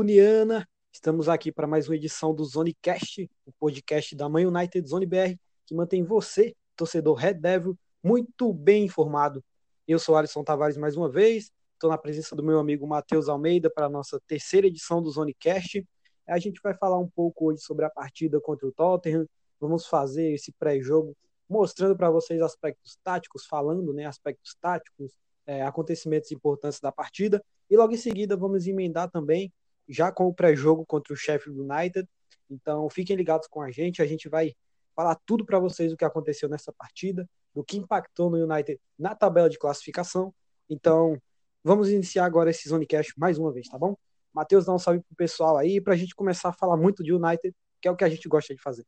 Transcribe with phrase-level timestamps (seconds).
[0.00, 0.66] Cuniana.
[0.90, 5.36] Estamos aqui para mais uma edição do Zonecast, o podcast da Mãe United Zone BR,
[5.66, 9.44] que mantém você, torcedor Red Devil, muito bem informado.
[9.86, 13.68] Eu sou Alisson Tavares mais uma vez, estou na presença do meu amigo Matheus Almeida
[13.68, 15.86] para a nossa terceira edição do Zonecast.
[16.26, 19.26] A gente vai falar um pouco hoje sobre a partida contra o Tottenham,
[19.60, 21.14] vamos fazer esse pré-jogo
[21.46, 25.12] mostrando para vocês aspectos táticos, falando né, aspectos táticos,
[25.44, 27.44] é, acontecimentos importantes da partida.
[27.68, 29.52] E logo em seguida vamos emendar também,
[29.90, 32.08] já com o pré-jogo contra o Sheffield United.
[32.48, 34.54] Então fiquem ligados com a gente, a gente vai
[34.94, 39.14] falar tudo para vocês o que aconteceu nessa partida, do que impactou no United na
[39.14, 40.32] tabela de classificação.
[40.68, 41.20] Então
[41.64, 43.96] vamos iniciar agora esse Zonecast mais uma vez, tá bom?
[44.32, 47.12] Matheus, dá um salve pro pessoal aí para a gente começar a falar muito de
[47.12, 48.86] United, que é o que a gente gosta de fazer.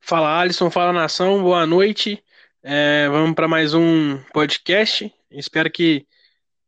[0.00, 2.22] Fala Alisson, fala nação, boa noite.
[2.62, 5.12] É, vamos para mais um podcast.
[5.30, 6.06] Espero que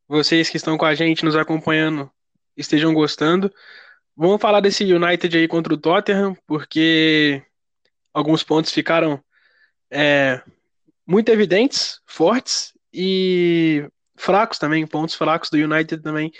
[0.07, 2.11] vocês que estão com a gente nos acompanhando
[2.57, 3.53] estejam gostando.
[4.17, 7.43] Vamos falar desse United aí contra o Tottenham, porque
[8.13, 9.23] alguns pontos ficaram
[9.91, 10.43] é,
[11.07, 14.87] muito evidentes, fortes e fracos também.
[14.87, 16.33] Pontos fracos do United também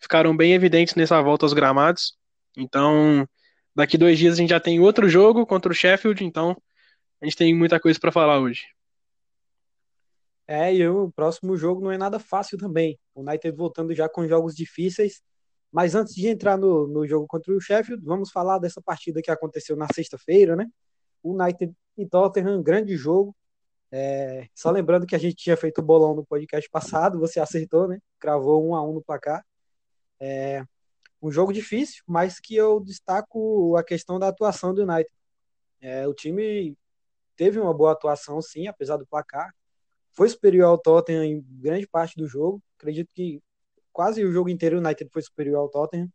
[0.00, 2.16] ficaram bem evidentes nessa volta aos gramados.
[2.56, 3.28] Então,
[3.74, 6.56] daqui dois dias a gente já tem outro jogo contra o Sheffield, então
[7.20, 8.62] a gente tem muita coisa para falar hoje.
[10.46, 12.98] É, e o próximo jogo não é nada fácil também.
[13.14, 15.20] O United voltando já com jogos difíceis.
[15.70, 19.30] Mas antes de entrar no, no jogo contra o Sheffield, vamos falar dessa partida que
[19.30, 20.66] aconteceu na sexta-feira, né?
[21.22, 23.36] United e Tottenham, grande jogo.
[23.90, 27.88] É, só lembrando que a gente tinha feito o bolão no podcast passado, você acertou,
[27.88, 27.98] né?
[28.18, 29.44] Cravou um a um no placar.
[30.20, 30.64] É,
[31.20, 35.10] um jogo difícil, mas que eu destaco a questão da atuação do United.
[35.80, 36.76] É, o time
[37.36, 39.52] teve uma boa atuação, sim, apesar do placar
[40.18, 42.60] foi superior ao Tottenham em grande parte do jogo.
[42.76, 43.40] Acredito que
[43.98, 46.08] quase o jogo inteiro o United foi superior ao Tottenham.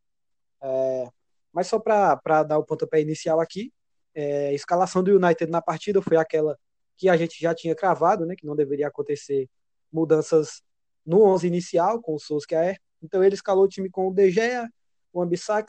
[0.61, 1.09] É,
[1.51, 3.73] mas só para dar o pontapé inicial aqui,
[4.16, 6.57] é, a escalação do United na partida foi aquela
[6.95, 9.49] que a gente já tinha cravado, né, que não deveria acontecer
[9.91, 10.61] mudanças
[11.05, 12.79] no 11 inicial com o Solskjaer.
[13.01, 14.69] Então ele escalou o time com o De Gea,
[15.11, 15.25] o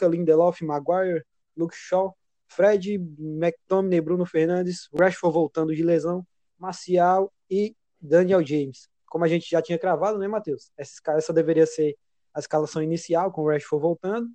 [0.08, 1.24] Lindelof, Maguire,
[1.56, 6.24] Luke Shaw, Fred, McTominay, Bruno Fernandes, Rashford voltando de lesão,
[6.56, 8.88] Marcial e Daniel James.
[9.14, 10.72] Como a gente já tinha cravado, né, Matheus?
[10.76, 11.96] Essa, essa deveria ser
[12.34, 14.28] a escalação inicial, com o Rashford voltando,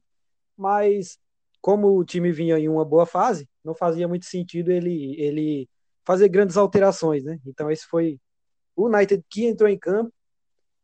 [0.56, 1.20] mas
[1.60, 5.70] como o time vinha em uma boa fase, não fazia muito sentido ele, ele
[6.06, 7.38] fazer grandes alterações, né?
[7.46, 8.22] Então esse foi
[8.74, 10.14] o United que entrou em campo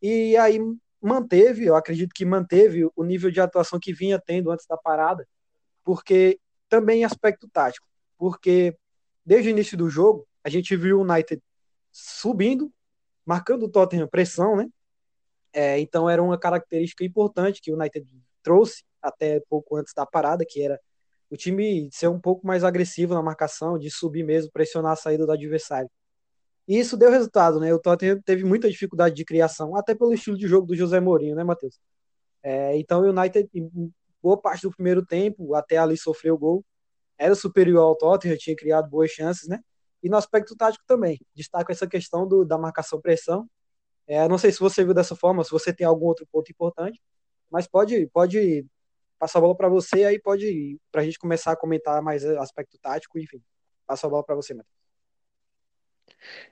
[0.02, 0.60] e aí
[1.02, 5.26] manteve, eu acredito que manteve o nível de atuação que vinha tendo antes da parada,
[5.86, 8.78] porque também aspecto tático, porque
[9.26, 11.42] desde o início do jogo a gente viu o United
[11.94, 12.70] subindo,
[13.26, 14.68] marcando o Tottenham pressão, né?
[15.54, 18.06] É, então era uma característica importante que o United
[18.44, 20.80] trouxe até pouco antes da parada, que era
[21.30, 25.26] o time ser um pouco mais agressivo na marcação, de subir mesmo, pressionar a saída
[25.26, 25.90] do adversário.
[26.68, 27.74] E isso deu resultado, né?
[27.74, 31.36] O Tottenham teve muita dificuldade de criação, até pelo estilo de jogo do José Mourinho,
[31.36, 31.80] né, Matheus?
[32.44, 33.50] É, então o United,
[34.22, 36.66] boa parte do primeiro tempo, até ali sofreu o gol,
[37.18, 39.60] era superior ao Tottenham, tinha criado boas chances, né?
[40.06, 43.50] E no aspecto tático também, destaco essa questão do, da marcação-pressão.
[44.06, 47.02] É, não sei se você viu dessa forma, se você tem algum outro ponto importante,
[47.50, 48.68] mas pode, pode
[49.18, 52.78] passar a bola para você, aí pode, para a gente começar a comentar mais aspecto
[52.78, 53.42] tático, enfim.
[53.88, 54.76] Passo a bola para você, Matheus.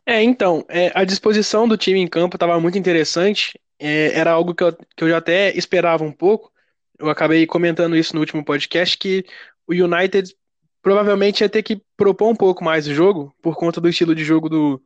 [0.04, 4.56] É, então, é, a disposição do time em campo estava muito interessante, é, era algo
[4.56, 6.52] que eu, que eu já até esperava um pouco,
[6.98, 9.24] eu acabei comentando isso no último podcast, que
[9.68, 10.36] o United
[10.84, 14.24] provavelmente ia ter que propor um pouco mais o jogo, por conta do estilo de
[14.24, 14.84] jogo do,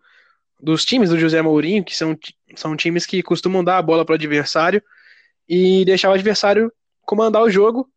[0.62, 2.16] dos times do José Mourinho, que são,
[2.56, 4.82] são times que costumam dar a bola para o adversário
[5.50, 7.90] e deixar o adversário comandar o jogo.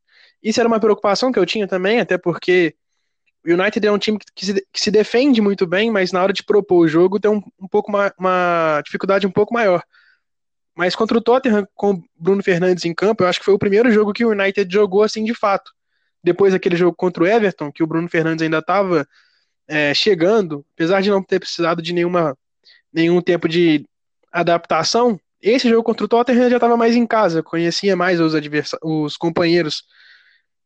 [0.43, 2.75] Isso era uma preocupação que eu tinha também, até porque
[3.47, 6.33] o United é um time que se, que se defende muito bem, mas na hora
[6.33, 9.83] de propor o jogo tem um, um pouco uma, uma dificuldade um pouco maior.
[10.75, 13.59] Mas contra o Tottenham, com o Bruno Fernandes em campo, eu acho que foi o
[13.59, 15.71] primeiro jogo que o United jogou assim de fato
[16.23, 19.07] depois daquele jogo contra o Everton, que o Bruno Fernandes ainda estava
[19.67, 22.37] é, chegando, apesar de não ter precisado de nenhuma,
[22.93, 23.87] nenhum tempo de
[24.33, 28.35] adaptação, esse jogo contra o Tottenham já estava mais em casa, conhecia mais os,
[28.83, 29.85] os companheiros.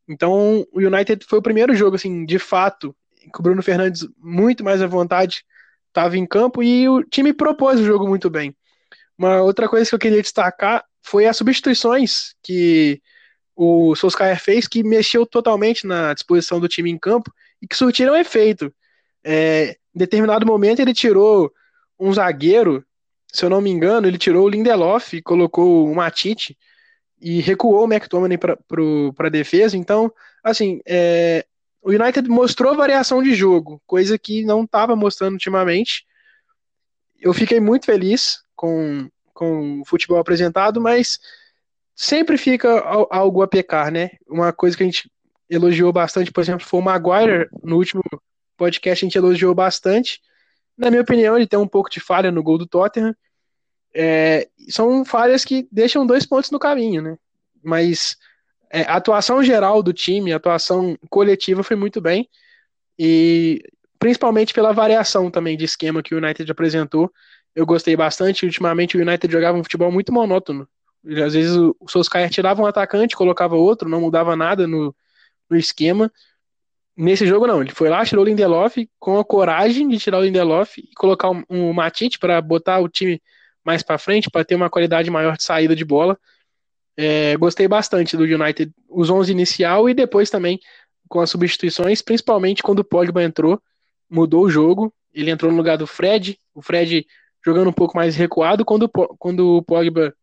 [0.07, 4.63] Então, o United foi o primeiro jogo, assim, de fato, que o Bruno Fernandes, muito
[4.63, 5.43] mais à vontade,
[5.87, 8.55] estava em campo e o time propôs o jogo muito bem.
[9.17, 13.01] Uma outra coisa que eu queria destacar foi as substituições que
[13.55, 17.31] o Solskjaer fez que mexeu totalmente na disposição do time em campo
[17.61, 18.73] e que surtiram efeito.
[19.23, 21.51] É, em determinado momento ele tirou
[21.99, 22.85] um zagueiro,
[23.31, 26.57] se eu não me engano, ele tirou o Lindelof e colocou o Matite.
[27.19, 28.57] e recuou o McTominay para
[29.17, 29.77] a defesa.
[29.77, 30.11] Então,
[30.43, 31.45] assim, é,
[31.81, 36.05] o United mostrou variação de jogo, coisa que não estava mostrando ultimamente.
[37.17, 41.19] Eu fiquei muito feliz com, com o futebol apresentado, mas
[41.95, 42.69] sempre fica
[43.09, 44.11] algo a pecar, né?
[44.27, 45.09] Uma coisa que a gente
[45.49, 47.47] elogiou bastante, por exemplo, foi o Maguire.
[47.63, 48.03] No último
[48.57, 50.19] podcast a gente elogiou bastante.
[50.77, 53.15] Na minha opinião, ele tem um pouco de falha no gol do Tottenham.
[53.93, 57.17] É, são falhas que deixam dois pontos no caminho, né?
[57.63, 58.17] Mas
[58.69, 62.27] é, a atuação geral do time, a atuação coletiva foi muito bem.
[62.99, 63.63] E
[63.97, 67.09] principalmente pela variação também de esquema que o United apresentou.
[67.55, 68.45] Eu gostei bastante.
[68.45, 70.67] Ultimamente o United jogava um futebol muito monótono.
[71.23, 74.95] Às vezes o Solskjaer tirava um atacante, colocava outro, não mudava nada no,
[75.49, 76.11] no esquema.
[76.97, 77.61] Nesse jogo, não.
[77.61, 81.29] Ele foi lá, tirou o Lindelof com a coragem de tirar o Lindelof e colocar
[81.29, 83.21] um, um Matite para botar o time
[83.63, 86.17] mais para frente, para ter uma qualidade maior de saída de bola.
[86.97, 90.59] É, gostei bastante do United, os 11 inicial e depois também
[91.09, 93.61] com as substituições, principalmente quando o Pogba entrou,
[94.09, 94.93] mudou o jogo.
[95.13, 97.05] Ele entrou no lugar do Fred, o Fred
[97.43, 98.63] jogando um pouco mais recuado.
[98.65, 100.13] Quando, quando o Pogba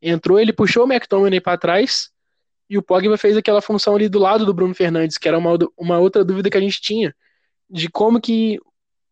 [0.00, 2.10] entrou, ele puxou o McTominay para trás
[2.68, 5.56] e o Pogba fez aquela função ali do lado do Bruno Fernandes, que era uma,
[5.76, 7.14] uma outra dúvida que a gente tinha,
[7.70, 8.58] de como que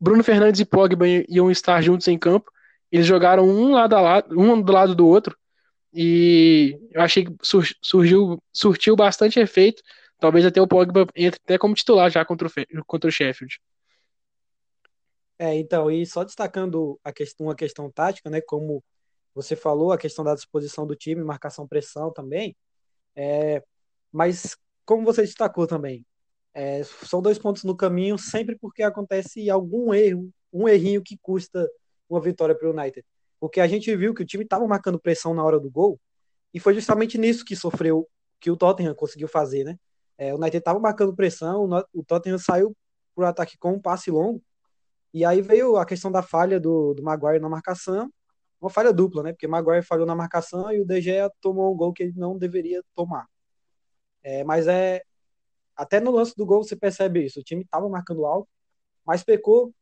[0.00, 2.50] Bruno Fernandes e Pogba iam estar juntos em campo.
[2.90, 5.36] Eles jogaram um lado a lado, um do lado do outro,
[5.92, 7.32] e eu achei que
[7.82, 9.82] surgiu, surtiu bastante efeito.
[10.18, 13.60] Talvez até o Pogba entre até como titular já contra o, contra o Sheffield.
[15.38, 18.82] É, então, e só destacando a questão, uma questão tática, né, como
[19.34, 22.56] você falou, a questão da disposição do time, marcação pressão também,
[23.16, 23.62] é,
[24.12, 26.06] mas, como você destacou também,
[26.52, 31.68] é, são dois pontos no caminho sempre porque acontece algum erro, um errinho que custa
[32.08, 33.04] uma vitória para o United.
[33.40, 36.00] Porque a gente viu que o time estava marcando pressão na hora do gol
[36.52, 38.08] e foi justamente nisso que sofreu,
[38.40, 39.76] que o Tottenham conseguiu fazer, né?
[40.16, 42.74] É, o United estava marcando pressão, o Tottenham saiu
[43.14, 44.40] para o ataque com um passe longo
[45.12, 48.08] e aí veio a questão da falha do, do Maguire na marcação
[48.64, 49.32] uma falha dupla, né?
[49.32, 52.38] Porque Maguire falhou na marcação e o De Gea tomou um gol que ele não
[52.38, 53.28] deveria tomar.
[54.22, 55.02] É, mas é
[55.76, 57.40] até no lance do gol você percebe isso.
[57.40, 58.48] O time estava marcando alto,
[59.04, 59.74] mas pecou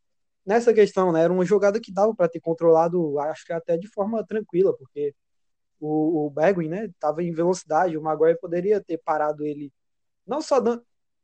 [0.45, 1.23] nessa questão, né?
[1.23, 5.15] Era uma jogada que dava para ter controlado, acho que até de forma tranquila, porque
[5.81, 9.73] o, o Bergwijn, né, estava em velocidade, o Maguire poderia ter parado ele,
[10.27, 10.61] não só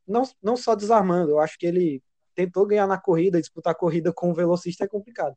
[0.07, 2.03] não, não só desarmando, eu acho que ele
[2.35, 5.35] tentou ganhar na corrida, disputar a corrida com o velocista é complicado.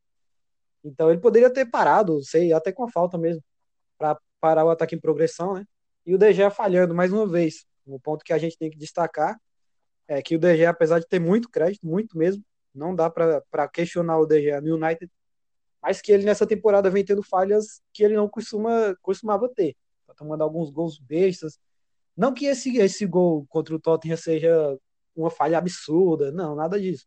[0.84, 3.43] Então ele poderia ter parado, sei, até com a falta mesmo,
[3.99, 5.64] para parar o ataque em progressão, né?
[6.05, 7.64] E o DG falhando mais uma vez.
[7.87, 9.38] Um ponto que a gente tem que destacar
[10.08, 12.43] é que o DG, apesar de ter muito crédito, muito mesmo,
[12.75, 15.11] não dá para questionar o DG no United,
[15.81, 19.76] mas que ele nessa temporada vem tendo falhas que ele não costuma, costumava ter.
[20.06, 21.58] Tá tomando alguns gols bestas.
[22.17, 24.78] Não que esse, esse gol contra o Tottenham seja
[25.14, 27.06] uma falha absurda, não, nada disso.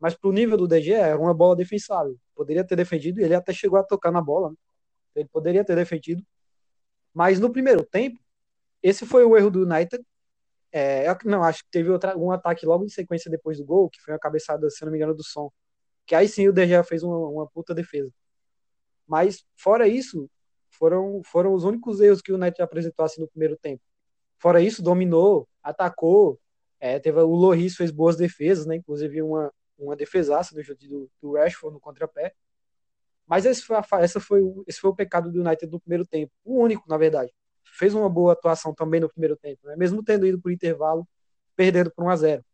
[0.00, 2.16] Mas pro nível do DG era uma bola defensável.
[2.34, 4.50] Poderia ter defendido ele até chegou a tocar na bola.
[4.50, 4.56] Né?
[5.14, 6.24] Ele poderia ter defendido.
[7.12, 8.18] Mas no primeiro tempo,
[8.82, 10.02] esse foi o erro do United.
[10.72, 14.00] É, não, acho que teve outra, um ataque logo em sequência depois do gol, que
[14.00, 15.50] foi a cabeçada, se não me engano, do som.
[16.06, 18.10] Que aí sim o DG fez uma, uma puta defesa.
[19.06, 20.30] Mas, fora isso,
[20.70, 23.82] foram, foram os únicos erros que o United apresentou assim no primeiro tempo.
[24.38, 26.40] Fora isso, dominou, atacou.
[26.78, 28.76] É, teve o Loris fez boas defesas, né?
[28.76, 29.52] Inclusive uma,
[29.84, 32.34] uma defesaça do, do, do Rashford no contrapé.
[33.26, 36.32] Mas esse foi, a, essa foi, esse foi o pecado do United no primeiro tempo.
[36.44, 37.32] O único, na verdade.
[37.64, 39.76] Fez uma boa atuação também no primeiro tempo, né?
[39.76, 41.06] mesmo tendo ido o intervalo,
[41.54, 42.44] perdendo por 1 a 0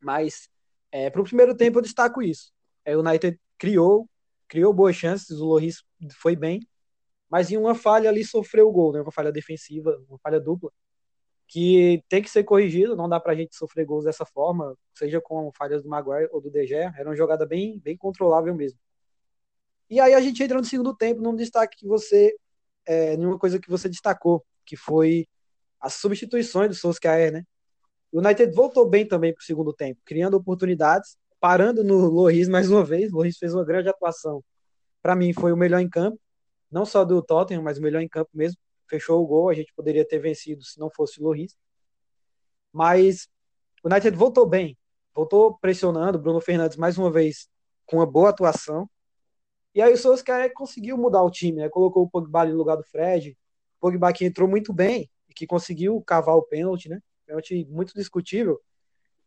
[0.00, 0.48] Mas
[0.92, 2.52] é, para o primeiro tempo eu destaco isso.
[2.84, 4.08] É, o United criou,
[4.46, 5.82] criou boas chances, o Loris
[6.20, 6.60] foi bem,
[7.28, 9.00] mas em uma falha ali sofreu o gol, né?
[9.00, 10.70] uma falha defensiva, uma falha dupla
[11.48, 15.18] que tem que ser corrigido, não dá para a gente sofrer gols dessa forma, seja
[15.18, 18.78] com falhas do Maguire ou do Gea, era uma jogada bem, bem controlável mesmo.
[19.88, 22.36] E aí a gente entra no segundo tempo num destaque que você,
[22.84, 25.26] é, numa coisa que você destacou, que foi
[25.80, 27.44] as substituições do Solskjaer, né?
[28.12, 32.70] O United voltou bem também para o segundo tempo, criando oportunidades, parando no Loris mais
[32.70, 33.10] uma vez.
[33.10, 34.44] O Loris fez uma grande atuação.
[35.02, 36.20] Para mim, foi o melhor em campo,
[36.70, 39.72] não só do Tottenham, mas o melhor em campo mesmo fechou o gol, a gente
[39.74, 41.56] poderia ter vencido se não fosse o Loris.
[42.72, 43.28] Mas
[43.82, 44.76] o United voltou bem,
[45.14, 47.48] voltou pressionando, Bruno Fernandes mais uma vez
[47.86, 48.88] com uma boa atuação.
[49.74, 51.68] E aí o Solskjaer conseguiu mudar o time, né?
[51.68, 55.46] colocou o Pogba no lugar do Fred, o Pogba que entrou muito bem e que
[55.46, 57.00] conseguiu cavar o pênalti, né?
[57.26, 58.60] Pênalti muito discutível,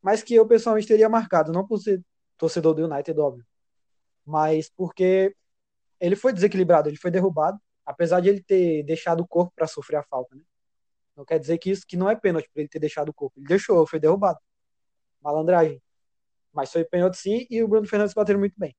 [0.01, 2.03] mas que eu pessoalmente teria marcado, não por ser
[2.37, 3.45] torcedor do United, óbvio,
[4.25, 5.35] mas porque
[5.99, 9.97] ele foi desequilibrado, ele foi derrubado, apesar de ele ter deixado o corpo para sofrer
[9.97, 10.43] a falta, né?
[11.15, 13.39] Não quer dizer que isso que não é pênalti para ele ter deixado o corpo.
[13.39, 14.39] Ele deixou, foi derrubado.
[15.21, 15.81] Malandragem.
[16.53, 18.75] Mas foi pênalti sim e o Bruno Fernandes bateu muito bem.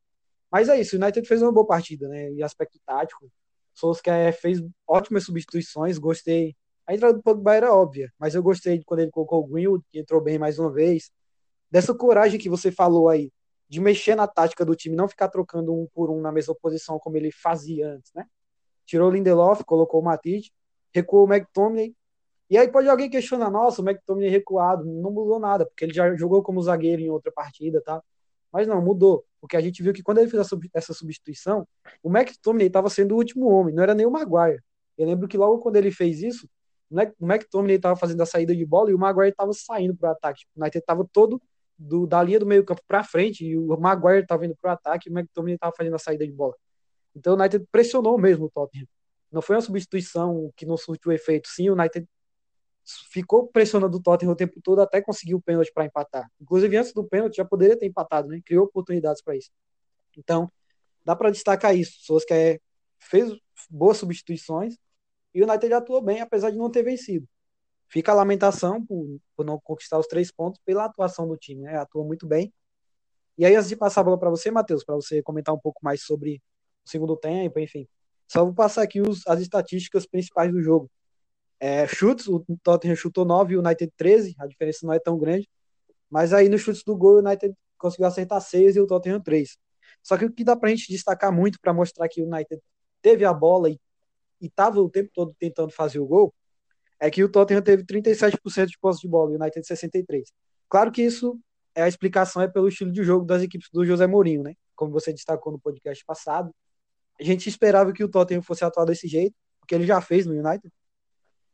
[0.50, 2.30] Mas é isso, o United fez uma boa partida, né?
[2.30, 3.30] Em aspecto tático.
[3.74, 6.54] Solskjaer fez ótimas substituições, gostei.
[6.86, 9.98] A entrada do Pogba era óbvia, mas eu gostei quando ele colocou o Greenwood, que
[9.98, 11.10] entrou bem mais uma vez.
[11.70, 13.32] Dessa coragem que você falou aí,
[13.66, 16.98] de mexer na tática do time, não ficar trocando um por um na mesma posição
[16.98, 18.26] como ele fazia antes, né?
[18.86, 20.52] Tirou o Lindelof, colocou o Matite,
[20.92, 21.94] recuou o McTominay.
[22.50, 26.14] E aí pode alguém questionar, nossa, o McTominay recuado, não mudou nada, porque ele já
[26.16, 28.02] jogou como zagueiro em outra partida, tá?
[28.52, 29.24] Mas não, mudou.
[29.40, 31.66] Porque a gente viu que quando ele fez essa substituição,
[32.02, 34.62] o McTominay estava sendo o último homem, não era nem o Maguire.
[34.98, 36.46] Eu lembro que logo quando ele fez isso,
[37.18, 40.12] o McTominay estava fazendo a saída de bola e o Maguire estava saindo para o
[40.12, 40.44] ataque.
[40.54, 41.40] O United estava todo
[41.78, 44.74] do, da linha do meio campo para frente e o Maguire estava indo para o
[44.74, 46.54] ataque e o McTominay estava fazendo a saída de bola.
[47.14, 48.86] Então o United pressionou mesmo o Tottenham.
[49.30, 51.48] Não foi uma substituição que não surtiu efeito.
[51.48, 52.06] Sim, o United
[53.10, 56.30] ficou pressionando o Tottenham o tempo todo até conseguir o pênalti para empatar.
[56.40, 58.40] Inclusive, antes do pênalti, já poderia ter empatado, né?
[58.44, 59.50] Criou oportunidades para isso.
[60.16, 60.50] Então,
[61.04, 61.92] dá para destacar isso.
[62.00, 62.60] Souza que
[62.98, 63.32] fez
[63.70, 64.76] boas substituições
[65.34, 67.26] e o United atuou bem, apesar de não ter vencido.
[67.88, 71.76] Fica a lamentação por, por não conquistar os três pontos pela atuação do time, né?
[71.76, 72.52] Atuou muito bem.
[73.38, 75.80] E aí, antes de passar a bola para você, Matheus, para você comentar um pouco
[75.82, 76.42] mais sobre
[76.84, 77.86] segundo tempo, enfim.
[78.26, 80.90] Só vou passar aqui os, as estatísticas principais do jogo.
[81.60, 85.18] É, chutes, o Tottenham chutou 9 e o United 13, a diferença não é tão
[85.18, 85.48] grande.
[86.10, 89.56] Mas aí nos chutes do gol, o United conseguiu acertar 6 e o Tottenham 3.
[90.02, 92.60] Só que o que dá pra gente destacar muito para mostrar que o United
[93.00, 93.78] teve a bola e
[94.40, 96.34] estava o tempo todo tentando fazer o gol,
[96.98, 100.24] é que o Tottenham teve 37% de posse de bola e o United 63%.
[100.68, 101.38] Claro que isso
[101.74, 104.54] é a explicação é pelo estilo de jogo das equipes do José Mourinho, né?
[104.74, 106.54] Como você destacou no podcast passado.
[107.22, 110.32] A gente esperava que o Tottenham fosse atuar desse jeito, porque ele já fez no
[110.32, 110.70] United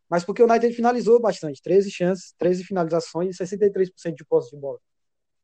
[0.09, 4.57] mas porque o United finalizou bastante, 13 chances, 13 finalizações e 63% de posse de
[4.57, 4.79] bola.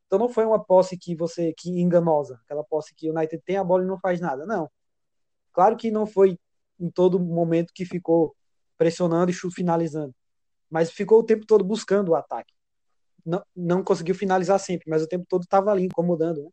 [0.07, 3.57] Então não foi uma posse que você que enganosa, aquela posse que o United tem
[3.57, 4.71] a bola e não faz nada, não.
[5.53, 6.39] Claro que não foi
[6.81, 8.35] em todo momento que ficou
[8.79, 10.15] pressionando e finalizando,
[10.71, 12.53] mas ficou o tempo todo buscando o ataque.
[13.25, 16.51] Não, não conseguiu finalizar sempre, mas o tempo todo estava ali incomodando, né?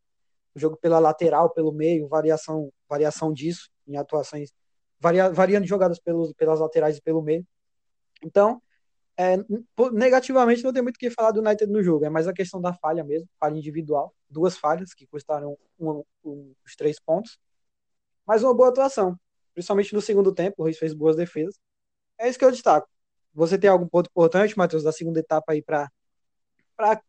[0.55, 4.51] Jogo pela lateral, pelo meio, variação, variação disso em atuações,
[4.99, 7.45] varia, variando jogadas pelos, pelas laterais e pelo meio.
[8.23, 8.61] Então,
[9.17, 9.37] é,
[9.91, 12.61] negativamente não tem muito o que falar do United no jogo, é mais a questão
[12.61, 17.37] da falha mesmo, falha individual, duas falhas que custaram um, um, os três pontos,
[18.25, 19.19] mas uma boa atuação,
[19.53, 21.59] principalmente no segundo tempo, o Ruiz fez boas defesas.
[22.17, 22.87] É isso que eu destaco.
[23.33, 25.89] Você tem algum ponto importante, Matheus, da segunda etapa aí para
[26.75, 27.01] para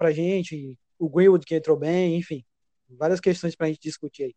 [0.00, 0.76] a gente?
[0.98, 2.44] O Greenwood que entrou bem, enfim,
[2.88, 4.34] várias questões para a gente discutir aí.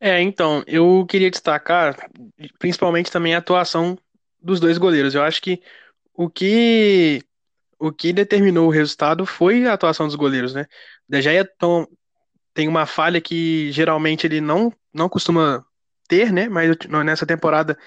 [0.00, 2.10] É, então, eu queria destacar
[2.58, 3.98] principalmente também a atuação
[4.40, 5.14] dos dois goleiros.
[5.14, 5.62] Eu acho que
[6.14, 7.22] o que
[7.78, 10.66] o que determinou o resultado foi a atuação dos goleiros, né?
[11.08, 11.48] O De Gea
[12.54, 15.64] tem uma falha que geralmente ele não não costuma
[16.08, 16.48] ter, né?
[16.48, 17.78] Mas nessa temporada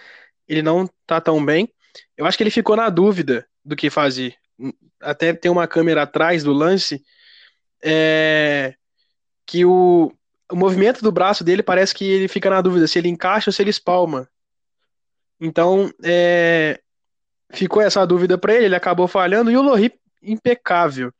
[0.47, 1.71] ele não tá tão bem.
[2.17, 4.35] Eu acho que ele ficou na dúvida do que fazer.
[5.01, 7.03] Até tem uma câmera atrás do lance
[7.83, 8.75] é,
[9.45, 10.13] que o
[10.53, 13.53] o movimento do braço dele parece que ele fica na dúvida se ele encaixa ou
[13.53, 14.29] se ele espalma.
[15.39, 16.79] Então, é,
[17.51, 21.11] ficou essa dúvida para ele, ele acabou falhando e o Lohri impecável.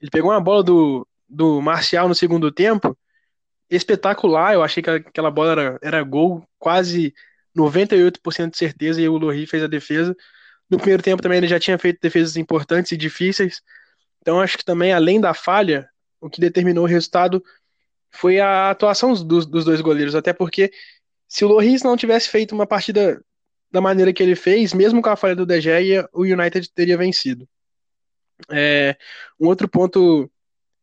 [0.00, 2.96] Ele pegou uma bola do, do Marcial no segundo tempo,
[3.70, 4.52] espetacular.
[4.52, 7.14] Eu achei que aquela bola era, era gol, quase
[7.56, 10.14] 98% de certeza, e o Lohri fez a defesa.
[10.68, 13.62] No primeiro tempo também ele já tinha feito defesas importantes e difíceis.
[14.20, 15.88] Então acho que também, além da falha,
[16.24, 17.44] o que determinou o resultado
[18.10, 20.72] foi a atuação dos, dos dois goleiros, até porque
[21.28, 23.22] se o Loris não tivesse feito uma partida
[23.70, 26.96] da maneira que ele fez, mesmo com a falha do De Gea, o United teria
[26.96, 27.46] vencido.
[28.50, 28.96] É,
[29.38, 30.30] um outro ponto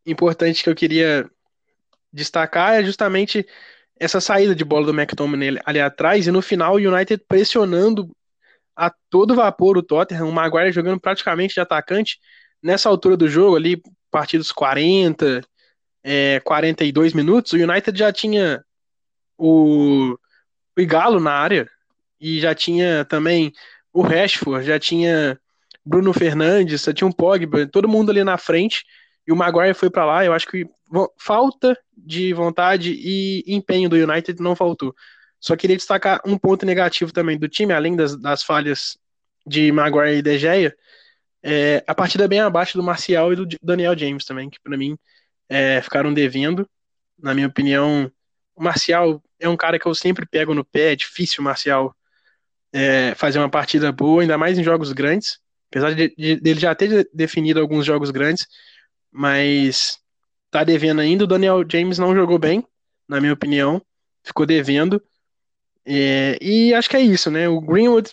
[0.06, 1.28] importante que eu queria
[2.12, 3.44] destacar é justamente
[3.98, 8.14] essa saída de bola do McTominay ali atrás, e no final o United pressionando
[8.76, 12.18] a todo vapor o Tottenham, o Maguire jogando praticamente de atacante
[12.62, 13.82] nessa altura do jogo ali,
[14.12, 15.40] partidos 40,
[16.04, 18.62] é, 42 minutos, o United já tinha
[19.38, 20.16] o,
[20.76, 21.68] o Igalo na área
[22.20, 23.52] e já tinha também
[23.92, 25.38] o Rashford, já tinha
[25.84, 28.84] Bruno Fernandes, já tinha um Pogba, todo mundo ali na frente
[29.26, 30.24] e o Maguire foi para lá.
[30.24, 30.66] Eu acho que
[31.18, 34.94] falta de vontade e empenho do United não faltou.
[35.40, 38.96] Só queria destacar um ponto negativo também do time, além das, das falhas
[39.44, 40.72] de Maguire e De Gea,
[41.42, 44.96] é, a partida bem abaixo do Marcial e do Daniel James também, que para mim
[45.48, 46.68] é, ficaram devendo.
[47.18, 48.10] Na minha opinião,
[48.54, 51.94] o Marcial é um cara que eu sempre pego no pé, é difícil o Marcial
[52.72, 55.38] é, fazer uma partida boa, ainda mais em jogos grandes.
[55.70, 58.46] Apesar de, de, dele já ter definido alguns jogos grandes,
[59.10, 59.98] mas
[60.50, 61.24] tá devendo ainda.
[61.24, 62.64] O Daniel James não jogou bem,
[63.08, 63.82] na minha opinião.
[64.22, 65.02] Ficou devendo.
[65.84, 67.48] É, e acho que é isso, né?
[67.48, 68.10] O Greenwood,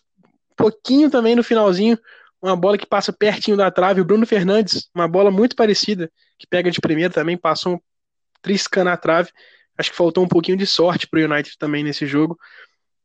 [0.55, 1.97] pouquinho também no finalzinho,
[2.41, 4.01] uma bola que passa pertinho da trave.
[4.01, 7.79] O Bruno Fernandes, uma bola muito parecida, que pega de primeira também, passou um
[8.41, 9.29] triscando na trave.
[9.77, 12.37] Acho que faltou um pouquinho de sorte pro United também nesse jogo.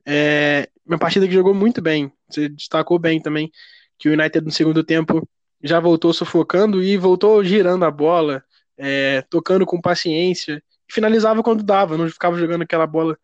[0.07, 2.13] É, uma partida que jogou muito bem.
[2.29, 3.51] Você destacou bem também
[3.99, 5.27] que o United no segundo tempo
[5.63, 8.45] já voltou sufocando e voltou girando a bola,
[8.77, 13.17] é, tocando com paciência, finalizava quando dava, não ficava jogando aquela bola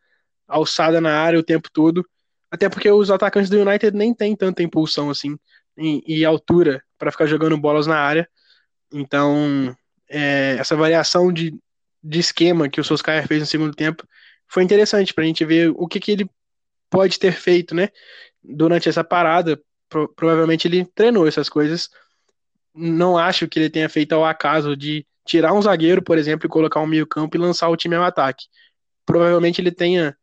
[0.49, 2.05] alçada na área o tempo todo.
[2.51, 5.37] Até porque os atacantes do United nem têm tanta impulsão assim
[5.77, 8.29] e, altura para ficar jogando bolas na área.
[8.93, 9.75] Então,
[10.09, 11.59] é, essa variação de,
[12.03, 14.07] de esquema que o Solskjaer fez no segundo tempo
[14.49, 16.31] foi interessante para a gente ver o que, que ele
[16.91, 17.89] pode ter feito, né?
[18.43, 21.89] Durante essa parada, pro, provavelmente ele treinou essas coisas.
[22.75, 26.51] Não acho que ele tenha feito ao acaso de tirar um zagueiro, por exemplo, e
[26.51, 28.47] colocar um meio-campo e lançar o time ao ataque.
[29.07, 30.17] Provavelmente ele tenha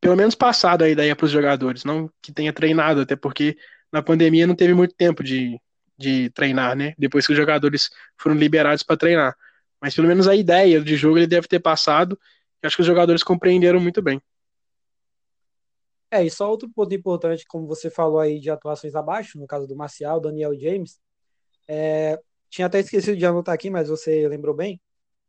[0.00, 3.56] pelo menos passado a ideia para os jogadores, não que tenha treinado, até porque
[3.94, 5.56] na pandemia não teve muito tempo de,
[5.96, 6.94] de treinar, né?
[6.98, 9.36] Depois que os jogadores foram liberados para treinar.
[9.80, 12.18] Mas pelo menos a ideia de jogo ele deve ter passado.
[12.60, 14.20] E acho que os jogadores compreenderam muito bem.
[16.10, 19.64] É, e só outro ponto importante, como você falou aí de atuações abaixo, no caso
[19.64, 20.98] do Marcial, Daniel James,
[21.68, 22.18] é,
[22.50, 24.80] tinha até esquecido de anotar aqui, mas você lembrou bem,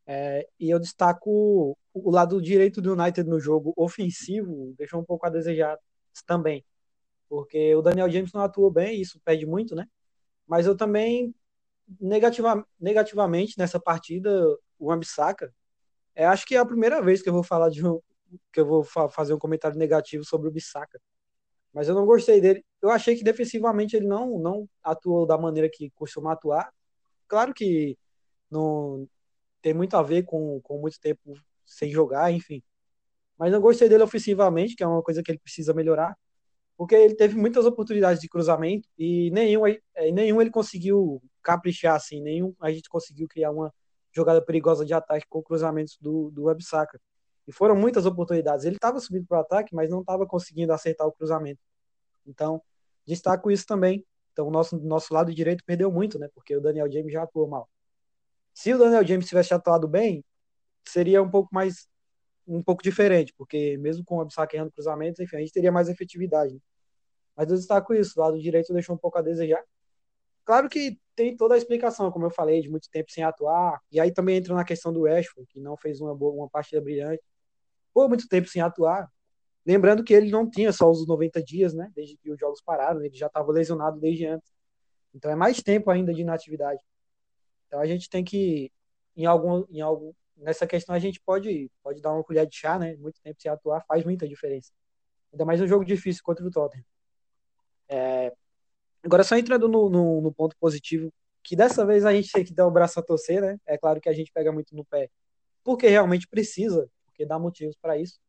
[0.08, 5.26] é, e eu destaco o lado direito do United no jogo ofensivo, deixou um pouco
[5.28, 5.78] a desejar
[6.26, 6.64] também,
[7.30, 9.88] porque o Daniel James não atuou bem, isso pede muito, né?
[10.48, 11.34] Mas eu também,
[12.00, 14.30] negativa, negativamente nessa partida,
[14.80, 15.54] o Ambissaca,
[16.16, 18.00] é, acho que é a primeira vez que eu vou falar de um,
[18.52, 21.00] que eu vou fa fazer um comentário negativo sobre o Bissaka.
[21.74, 22.66] Mas eu não gostei dele.
[22.82, 26.72] Eu achei que defensivamente ele não, não atuou da maneira que costuma atuar.
[27.28, 27.98] Claro que
[28.50, 29.08] não
[29.62, 31.34] tem muito a ver com, com muito tempo
[31.66, 32.64] sem jogar, enfim.
[33.38, 36.18] Mas não gostei dele ofensivamente, que é uma coisa que ele precisa melhorar.
[36.78, 42.22] Porque ele teve muitas oportunidades de cruzamento e nenhum, é, nenhum ele conseguiu caprichar assim,
[42.22, 43.74] nenhum a gente conseguiu criar uma
[44.14, 47.00] jogada perigosa de ataque com cruzamentos do, do Websaka.
[47.48, 48.66] E foram muitas oportunidades.
[48.66, 51.60] Ele estava subindo para o ataque, mas não estava conseguindo acertar o cruzamento.
[52.26, 52.62] Então,
[53.06, 54.06] destaco isso também.
[54.32, 56.28] Então, o nosso, nosso lado direito perdeu muito, né?
[56.34, 57.70] Porque o Daniel James já atuou mal.
[58.54, 60.24] Se o Daniel James tivesse atuado bem,
[60.84, 61.88] seria um pouco mais
[62.48, 65.90] um pouco diferente, porque mesmo com o Absak errando cruzamentos, enfim, a gente teria mais
[65.90, 66.54] efetividade.
[66.54, 66.60] Né?
[67.36, 69.64] Mas eu destaco isso, o lado direito deixou um pouco a desejar.
[70.46, 74.00] Claro que tem toda a explicação, como eu falei, de muito tempo sem atuar, e
[74.00, 77.24] aí também entra na questão do Ashford, que não fez uma, boa, uma partida brilhante
[77.94, 79.10] por muito tempo sem atuar.
[79.66, 81.90] Lembrando que ele não tinha só os 90 dias, né?
[81.96, 84.54] Desde que os jogos pararam, ele já estava lesionado desde antes.
[85.14, 86.82] Então é mais tempo ainda de inatividade.
[87.66, 88.72] Então a gente tem que,
[89.16, 92.78] em algum, em algum, nessa questão a gente pode, pode dar uma colher de chá,
[92.80, 92.96] né?
[92.98, 94.72] Muito tempo sem atuar faz muita diferença.
[95.32, 96.86] Ainda mais um jogo difícil contra o Tottenham.
[97.90, 98.34] É...
[99.04, 102.54] Agora só entrando no, no, no ponto positivo, que dessa vez a gente tem que
[102.54, 103.60] dar o braço a torcer, né?
[103.66, 105.10] É claro que a gente pega muito no pé,
[105.64, 108.20] porque realmente precisa porque dá motivos para isso.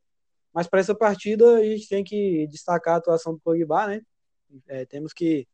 [0.52, 4.00] Mas para essa partida a gente tem que destacar a atuação do Pogba, né?
[4.68, 5.46] É, temos que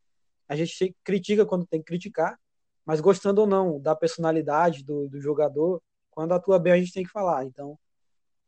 [0.46, 2.38] a gente critica quando tem que criticar,
[2.84, 7.04] mas gostando ou não da personalidade do, do jogador, quando atua bem a gente tem
[7.04, 7.44] que falar.
[7.44, 7.76] Então,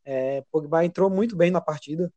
[0.05, 2.11] é, Pogba entrou muito bem na partida,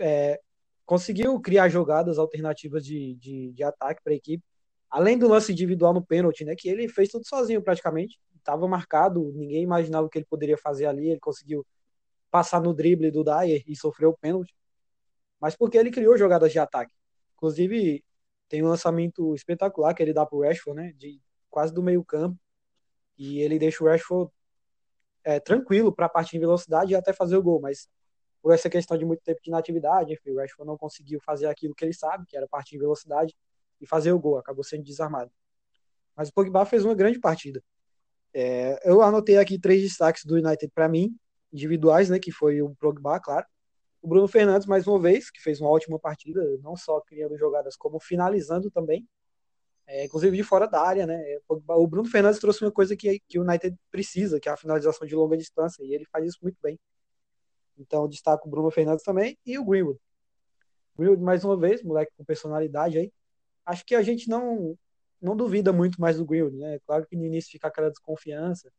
[0.00, 0.40] é,
[0.86, 4.44] conseguiu criar jogadas alternativas de, de, de ataque para a equipe,
[4.88, 6.54] além do lance individual no pênalti, né?
[6.56, 10.86] Que ele fez tudo sozinho praticamente estava marcado, ninguém imaginava o que ele poderia fazer
[10.86, 11.66] ali, ele conseguiu
[12.30, 14.54] passar no drible do Dyer e sofreu o pênalti,
[15.40, 16.94] mas porque ele criou jogadas de ataque.
[17.34, 18.04] Inclusive,
[18.48, 22.04] tem um lançamento espetacular que ele dá para o Rashford, né, de quase do meio
[22.04, 22.38] campo,
[23.18, 24.30] e ele deixa o Rashford
[25.24, 27.88] é, tranquilo para partir em velocidade e até fazer o gol, mas
[28.42, 31.74] por essa questão de muito tempo de inatividade, enfim, o Rashford não conseguiu fazer aquilo
[31.74, 33.34] que ele sabe, que era partir em velocidade
[33.80, 35.30] e fazer o gol, acabou sendo desarmado.
[36.14, 37.62] Mas o Pogba fez uma grande partida.
[38.32, 41.16] É, eu anotei aqui três destaques do United para mim,
[41.52, 43.46] individuais, né, que foi o Pogba, claro.
[44.02, 47.76] O Bruno Fernandes, mais uma vez, que fez uma ótima partida, não só criando jogadas,
[47.76, 49.08] como finalizando também,
[49.86, 51.22] é, inclusive de fora da área, né?
[51.48, 55.06] O Bruno Fernandes trouxe uma coisa que, que o United precisa, que é a finalização
[55.06, 56.78] de longa distância, e ele faz isso muito bem.
[57.78, 59.98] Então, destaco o Bruno Fernandes também e o Greenwood.
[60.96, 63.12] Greenwood, mais uma vez, moleque com personalidade aí.
[63.66, 64.78] Acho que a gente não
[65.20, 66.78] não duvida muito mais do Greenwood, né?
[66.86, 68.70] Claro que no início fica aquela desconfiança.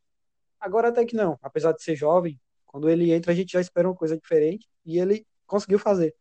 [0.60, 3.88] Agora até que não, apesar de ser jovem, quando ele entra a gente já espera
[3.88, 6.16] uma coisa diferente e ele conseguiu fazer.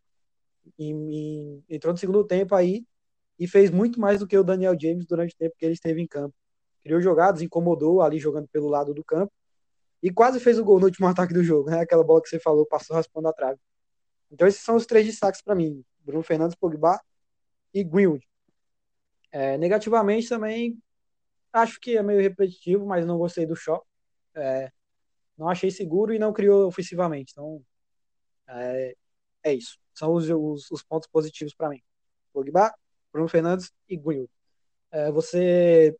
[1.68, 2.86] entrou no segundo tempo aí
[3.38, 6.00] e fez muito mais do que o Daniel James durante o tempo que ele esteve
[6.00, 6.34] em campo.
[6.82, 9.32] Criou jogadas, incomodou ali jogando pelo lado do campo
[10.02, 11.80] e quase fez o gol no último ataque do jogo, né?
[11.80, 13.58] Aquela bola que você falou, passou raspando a trave.
[14.30, 17.00] Então esses são os três destaques para mim: Bruno Fernandes, Pogba
[17.72, 18.26] e Greenwood.
[19.32, 20.78] É, negativamente também
[21.52, 23.84] acho que é meio repetitivo, mas não gostei do show.
[24.34, 24.70] É,
[25.36, 27.32] não achei seguro e não criou ofensivamente.
[27.32, 27.62] Então
[28.48, 28.94] é,
[29.42, 29.78] é isso.
[29.94, 31.82] São os, os, os pontos positivos para mim.
[32.32, 32.74] Pogba,
[33.14, 34.28] Bruno Fernandes e Greenwood.
[34.90, 35.96] É, você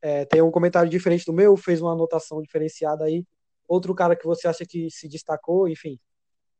[0.00, 3.26] é, tem um comentário diferente do meu, fez uma anotação diferenciada aí.
[3.66, 5.98] Outro cara que você acha que se destacou, enfim,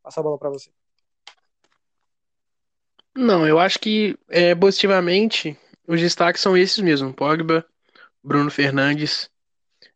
[0.02, 0.70] passa a bola para você.
[3.14, 7.64] Não, eu acho que é, positivamente os destaques são esses mesmo: Pogba,
[8.20, 9.30] Bruno Fernandes,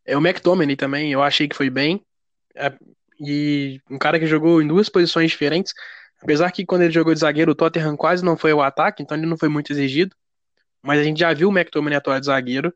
[0.05, 1.11] é o McTominay também.
[1.11, 2.01] Eu achei que foi bem
[2.55, 2.73] é,
[3.19, 5.73] e um cara que jogou em duas posições diferentes.
[6.21, 9.17] Apesar que quando ele jogou de zagueiro, o Tottenham quase não foi ao ataque, então
[9.17, 10.15] ele não foi muito exigido.
[10.81, 12.73] Mas a gente já viu o McTominay atuar de zagueiro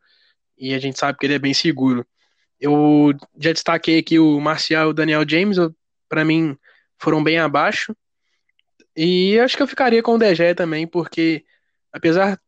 [0.57, 2.05] e a gente sabe que ele é bem seguro.
[2.59, 5.57] Eu já destaquei aqui o Marcial e o Daniel James,
[6.07, 6.57] para mim
[6.97, 7.95] foram bem abaixo.
[8.95, 11.43] E acho que eu ficaria com o DG também, porque
[11.91, 12.39] apesar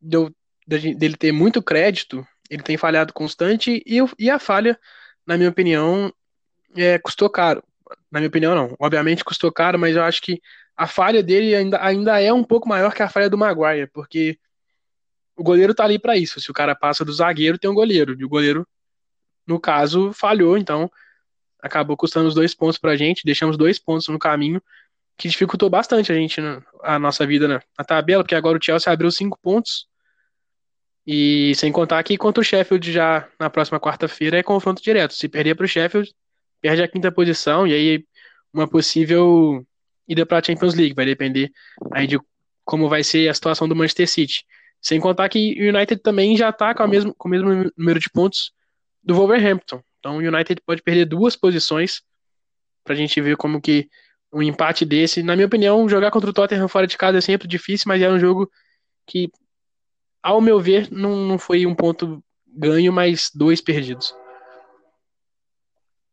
[0.00, 0.34] de eu,
[0.66, 4.78] dele ter muito crédito, ele tem falhado constante e, e a falha,
[5.26, 6.12] na minha opinião,
[6.76, 7.62] é, custou caro.
[8.10, 8.76] Na minha opinião, não.
[8.78, 10.40] Obviamente custou caro, mas eu acho que
[10.76, 14.38] a falha dele ainda, ainda é um pouco maior que a falha do Maguire, porque
[15.36, 16.40] o goleiro tá ali para isso.
[16.40, 18.16] Se o cara passa do zagueiro, tem um goleiro.
[18.18, 18.66] E o goleiro,
[19.46, 20.90] no caso, falhou, então
[21.60, 23.24] acabou custando os dois pontos pra gente.
[23.24, 24.62] Deixamos dois pontos no caminho,
[25.16, 26.40] que dificultou bastante a gente,
[26.82, 29.86] a nossa vida na, na tabela, porque agora o Chelsea abriu cinco pontos.
[31.06, 35.14] E sem contar que contra o Sheffield já na próxima quarta-feira é confronto direto.
[35.14, 36.12] Se perder para o Sheffield,
[36.60, 38.04] perde a quinta posição e aí
[38.52, 39.64] uma possível
[40.08, 40.94] ida para a Champions League.
[40.94, 41.50] Vai depender
[41.92, 42.18] aí de
[42.64, 44.44] como vai ser a situação do Manchester City.
[44.80, 48.10] Sem contar que o United também já está com, mesmo, com o mesmo número de
[48.10, 48.52] pontos
[49.02, 49.80] do Wolverhampton.
[49.98, 52.02] Então o United pode perder duas posições
[52.84, 53.88] para a gente ver como que
[54.32, 55.22] um empate desse.
[55.22, 58.10] Na minha opinião, jogar contra o Tottenham fora de casa é sempre difícil, mas é
[58.10, 58.50] um jogo
[59.06, 59.30] que,
[60.22, 64.14] ao meu ver, não, não foi um ponto ganho, mas dois perdidos.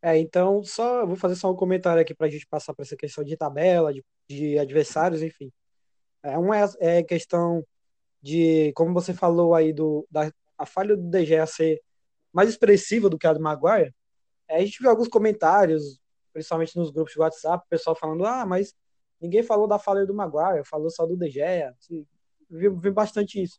[0.05, 2.97] É, então, só vou fazer só um comentário aqui para a gente passar para essa
[2.97, 5.49] questão de tabela, de, de adversários, enfim.
[6.21, 7.65] É, uma é, é questão
[8.21, 11.81] de, como você falou aí, do, da a falha do DG ser
[12.33, 13.93] mais expressiva do que a do Maguire.
[14.47, 16.01] É, a gente viu alguns comentários,
[16.33, 18.73] principalmente nos grupos de WhatsApp, o pessoal falando, ah, mas
[19.21, 21.41] ninguém falou da falha do Maguire, falou só do DG.
[21.63, 22.05] Assim,
[22.49, 23.57] vi, vi bastante isso.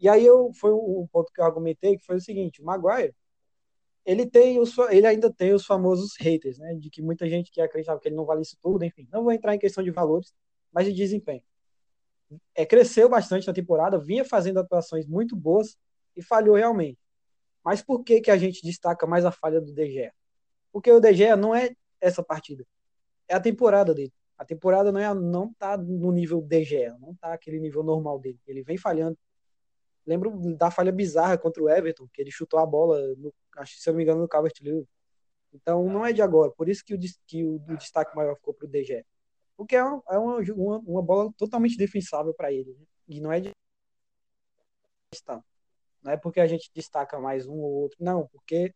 [0.00, 3.14] E aí eu, foi um ponto que eu argumentei, que foi o seguinte, o Maguire,
[4.04, 6.74] ele tem os, ele ainda tem os famosos haters, né?
[6.74, 9.08] De que muita gente que acreditava que ele não vale isso tudo, enfim.
[9.12, 10.34] Não vou entrar em questão de valores,
[10.72, 11.42] mas de desempenho.
[12.54, 15.76] É, cresceu bastante na temporada, vinha fazendo atuações muito boas
[16.16, 16.98] e falhou realmente.
[17.64, 20.10] Mas por que, que a gente destaca mais a falha do DG?
[20.72, 22.66] Porque o DG não é essa partida,
[23.28, 24.12] é a temporada dele.
[24.36, 28.40] A temporada não, é, não tá no nível DG, não tá aquele nível normal dele.
[28.46, 29.16] Ele vem falhando
[30.06, 33.88] Lembro da falha bizarra contra o Everton, que ele chutou a bola, no, acho, se
[33.88, 34.86] eu não me engano, no Calvert Lewin.
[35.52, 36.50] Então não é de agora.
[36.52, 39.04] Por isso que o, que o, o destaque maior ficou para o DG.
[39.56, 42.72] Porque é, uma, é uma, uma, bola totalmente defensável para ele.
[42.72, 42.84] Né?
[43.08, 43.50] E não é de.
[46.02, 47.98] Não é porque a gente destaca mais um ou outro.
[48.00, 48.74] Não, porque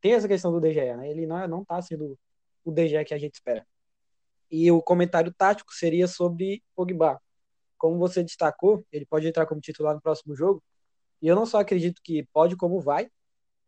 [0.00, 0.96] tem essa questão do DG.
[0.96, 1.10] Né?
[1.10, 2.18] Ele não, é, não tá sendo
[2.64, 3.66] o DG que a gente espera.
[4.50, 7.20] E o comentário tático seria sobre Pogba
[7.78, 10.62] como você destacou, ele pode entrar como titular no próximo jogo.
[11.20, 13.10] E eu não só acredito que pode, como vai.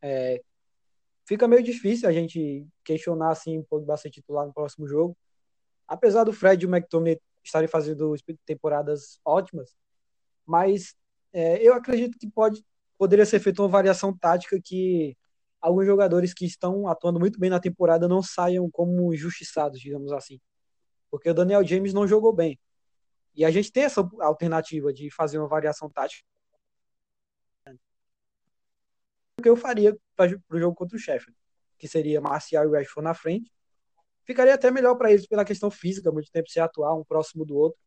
[0.02, 0.42] É,
[1.26, 5.16] fica meio difícil a gente questionar assim Pogba ser titular no próximo jogo.
[5.86, 9.74] Apesar do Fred e o McTominay estarem fazendo temporadas ótimas,
[10.46, 10.94] mas
[11.32, 12.64] é, eu acredito que pode
[12.98, 15.16] poderia ser feita uma variação tática que
[15.60, 20.40] alguns jogadores que estão atuando muito bem na temporada não saiam como injustiçados, digamos assim.
[21.10, 22.58] Porque o Daniel James não jogou bem.
[23.38, 26.26] E a gente tem essa alternativa de fazer uma variação tática.
[29.38, 31.38] O que eu faria para o jogo contra o Sheffield,
[31.78, 33.52] que seria Marcial e Rashford na frente.
[34.24, 37.56] Ficaria até melhor para eles pela questão física, muito tempo se atuar um próximo do
[37.56, 37.78] outro.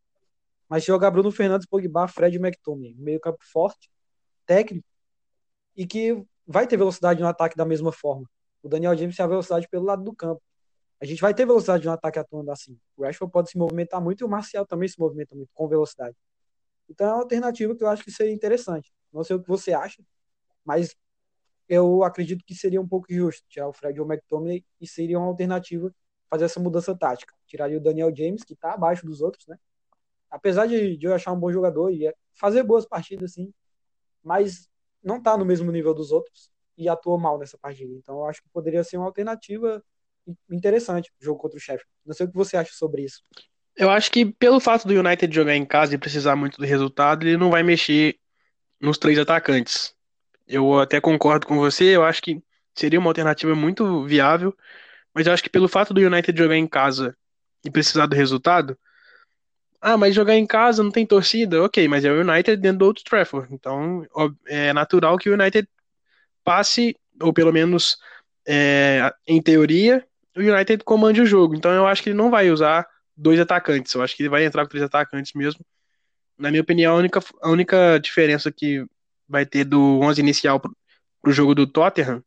[0.69, 3.91] Mas jogar Bruno Fernandes, Pogba, Fred e McTominay, meio campo forte,
[4.45, 4.87] técnico
[5.75, 8.25] e que vai ter velocidade no ataque da mesma forma.
[8.63, 10.41] O Daniel James tem a velocidade pelo lado do campo
[11.01, 12.77] a gente vai ter velocidade no ataque atuando assim.
[12.95, 16.15] O Rashford pode se movimentar muito e o Marcial também se movimenta muito com velocidade.
[16.87, 18.93] Então é uma alternativa que eu acho que seria interessante.
[19.11, 20.03] Não sei o que você acha,
[20.63, 20.95] mas
[21.67, 25.17] eu acredito que seria um pouco justo tirar o Fred ou o McTominay e seria
[25.17, 25.93] uma alternativa
[26.29, 27.33] fazer essa mudança tática.
[27.47, 29.57] Tiraria o Daniel James, que está abaixo dos outros, né?
[30.31, 33.53] apesar de, de eu achar um bom jogador e fazer boas partidas, sim,
[34.23, 34.69] mas
[35.03, 37.93] não está no mesmo nível dos outros e atuou mal nessa partida.
[37.93, 39.83] Então eu acho que poderia ser uma alternativa
[40.49, 41.83] interessante o jogo contra o chefe.
[42.05, 43.21] Não sei o que você acha sobre isso.
[43.75, 47.25] Eu acho que pelo fato do United jogar em casa e precisar muito do resultado,
[47.25, 48.17] ele não vai mexer
[48.79, 49.95] nos três atacantes.
[50.47, 52.41] Eu até concordo com você, eu acho que
[52.75, 54.55] seria uma alternativa muito viável,
[55.13, 57.15] mas eu acho que pelo fato do United jogar em casa
[57.63, 58.77] e precisar do resultado,
[59.79, 61.63] ah, mas jogar em casa não tem torcida?
[61.63, 63.51] Ok, mas é o United dentro do Old Trafford.
[63.51, 64.05] Então
[64.45, 65.67] é natural que o United
[66.43, 67.97] passe, ou pelo menos
[68.47, 71.55] é, em teoria, o United comande o jogo.
[71.55, 73.93] Então eu acho que ele não vai usar dois atacantes.
[73.93, 75.65] Eu acho que ele vai entrar com três atacantes mesmo.
[76.37, 78.85] Na minha opinião, a única, a única diferença que
[79.27, 80.75] vai ter do 11 inicial pro,
[81.21, 82.23] pro jogo do Tottenham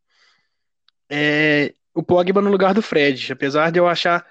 [1.11, 3.33] é o Pogba no lugar do Fred.
[3.33, 4.27] Apesar de eu achar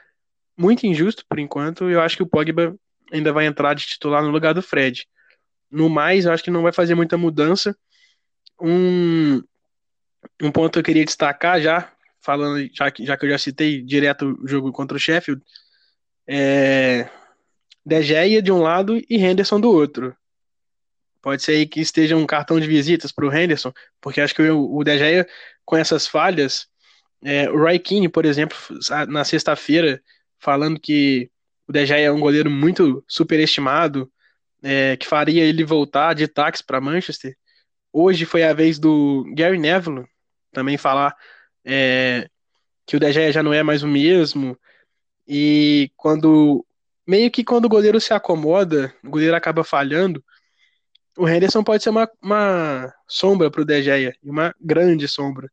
[0.58, 2.76] muito injusto por enquanto, eu acho que o Pogba
[3.12, 5.08] ainda vai entrar de titular no lugar do Fred.
[5.70, 7.76] No mais, eu acho que não vai fazer muita mudança.
[8.62, 9.42] Um,
[10.42, 11.92] um ponto que eu queria destacar já,
[12.24, 15.44] falando, já que, já que eu já citei direto o jogo contra o Sheffield,
[16.28, 17.10] é,
[17.86, 20.16] De Gea de um lado e Henderson do outro.
[21.22, 24.42] Pode ser aí que esteja um cartão de visitas para o Henderson, porque acho que
[24.42, 25.28] o, o De Gea,
[25.66, 26.68] com essas falhas,
[27.24, 28.58] é, o Roy Keane, por exemplo,
[29.10, 30.02] na sexta-feira,
[30.40, 31.30] falando que
[31.68, 34.12] o De Gea é um goleiro muito superestimado,
[34.62, 37.36] é, que faria ele voltar de táxi para Manchester.
[37.92, 40.06] Hoje foi a vez do Gary Neville
[40.54, 41.14] também falar
[41.66, 42.30] é,
[42.86, 44.58] que o De Gea já não é mais o mesmo,
[45.28, 46.66] e quando.
[47.06, 50.24] Meio que quando o goleiro se acomoda, o goleiro acaba falhando,
[51.18, 55.52] o Henderson pode ser uma, uma sombra para o De Gea, uma grande sombra.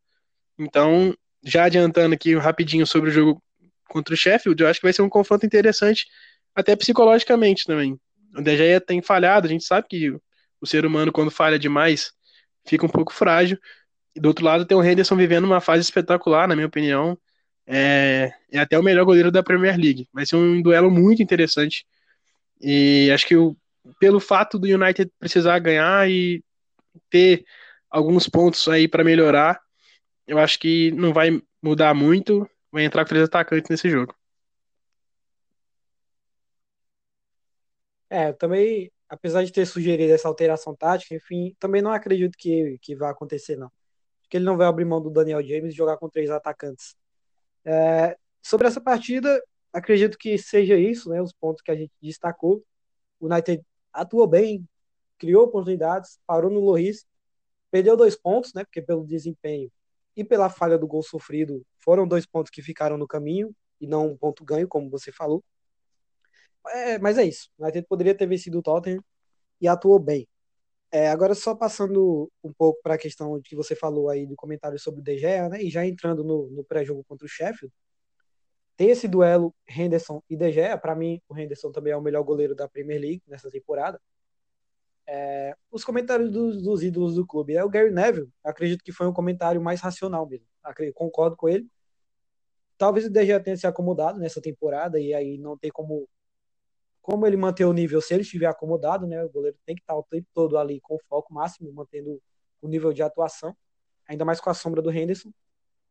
[0.56, 3.42] Então, já adiantando aqui rapidinho sobre o jogo
[3.88, 6.06] contra o Sheffield, eu acho que vai ser um confronto interessante,
[6.54, 7.98] até psicologicamente também.
[8.36, 10.10] O De Gea tem falhado, a gente sabe que
[10.60, 12.12] o ser humano, quando falha demais,
[12.64, 13.58] fica um pouco frágil.
[14.16, 17.18] Do outro lado, tem o Henderson vivendo uma fase espetacular, na minha opinião
[17.72, 20.08] é, é até o melhor goleiro da Premier League.
[20.12, 21.86] Vai ser um duelo muito interessante.
[22.60, 23.56] E acho que o,
[24.00, 26.42] pelo fato do United precisar ganhar e
[27.08, 27.44] ter
[27.88, 29.60] alguns pontos aí para melhorar,
[30.26, 32.48] eu acho que não vai mudar muito.
[32.72, 34.14] Vai entrar com três atacantes nesse jogo.
[38.08, 42.76] É, eu também, apesar de ter sugerido essa alteração tática, enfim, também não acredito que,
[42.82, 43.70] que vai acontecer, não.
[44.30, 46.94] Porque ele não vai abrir mão do Daniel James e jogar com três atacantes.
[47.64, 52.62] É, sobre essa partida, acredito que seja isso, né, os pontos que a gente destacou.
[53.18, 53.60] O United
[53.92, 54.64] atuou bem,
[55.18, 57.04] criou oportunidades, parou no Loris,
[57.72, 59.68] perdeu dois pontos, né, porque pelo desempenho
[60.16, 64.12] e pela falha do gol sofrido foram dois pontos que ficaram no caminho e não
[64.12, 65.42] um ponto ganho, como você falou.
[66.68, 67.50] É, mas é isso.
[67.58, 69.02] O United poderia ter vencido o Tottenham
[69.60, 70.28] e atuou bem.
[70.92, 74.78] É, agora, só passando um pouco para a questão que você falou aí do comentário
[74.78, 77.72] sobre o De Gea, né, e já entrando no, no pré-jogo contra o Sheffield,
[78.76, 80.76] tem esse duelo Henderson e De Gea.
[80.78, 84.00] Para mim, o Henderson também é o melhor goleiro da Premier League nessa temporada.
[85.06, 87.54] É, os comentários dos, dos, ídolos do clube.
[87.54, 90.46] É o Gary Neville, acredito que foi um comentário mais racional mesmo.
[90.62, 91.68] Acredito, concordo com ele.
[92.78, 96.08] Talvez o De Gea tenha se acomodado nessa temporada e aí não tem como
[97.00, 99.24] como ele manter o nível se ele estiver acomodado, né?
[99.24, 102.20] O goleiro tem que estar o tempo todo ali com foco máximo, mantendo
[102.60, 103.56] o nível de atuação,
[104.06, 105.32] ainda mais com a sombra do Henderson.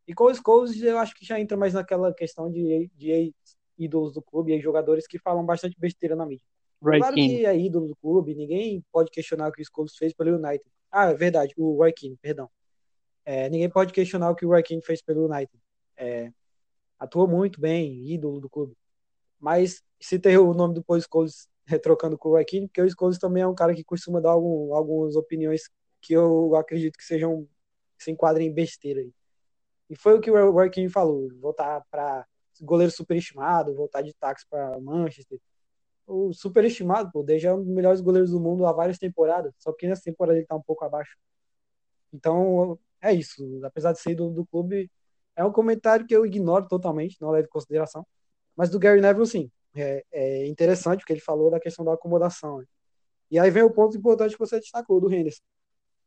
[0.07, 3.33] E com os Scholes, eu acho que já entra mais naquela questão de, de
[3.77, 6.45] ídolos do clube e jogadores que falam bastante besteira na mídia.
[6.81, 10.13] Right claro que é ídolo do clube, ninguém pode questionar o que o Scholes fez
[10.13, 10.65] pelo United.
[10.91, 12.49] Ah, é verdade, o Roy Keane, perdão.
[13.25, 15.61] É, ninguém pode questionar o que o Roy Keane fez pelo United.
[15.97, 16.31] É,
[16.97, 18.75] atuou muito bem, ídolo do clube.
[19.39, 23.43] Mas citei o nome do Paul Scholes retrocando com o Keane, porque o Scholes também
[23.43, 25.69] é um cara que costuma dar algum, algumas opiniões
[26.01, 27.47] que eu acredito que sejam
[27.97, 29.13] se enquadrem em besteira aí.
[29.89, 32.25] E foi o que o Keane falou, voltar para
[32.61, 35.39] goleiro superestimado, voltar de táxi para Manchester.
[36.07, 39.71] O superestimado, pô, desde é um dos melhores goleiros do mundo há várias temporadas, só
[39.73, 41.17] que nessa temporada ele tá um pouco abaixo.
[42.13, 43.43] Então, é isso.
[43.63, 44.89] Apesar de ser do, do clube,
[45.35, 48.05] é um comentário que eu ignoro totalmente, não levo em consideração.
[48.55, 52.59] Mas do Gary Neville, sim é, é interessante, porque ele falou da questão da acomodação.
[52.59, 52.65] Né?
[53.31, 55.41] E aí vem o ponto importante que você destacou do Henderson.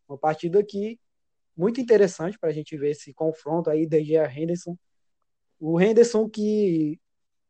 [0.09, 0.99] Uma partida aqui
[1.57, 4.77] muito interessante para a gente ver esse confronto aí de Gea Henderson.
[5.61, 6.99] O Henderson que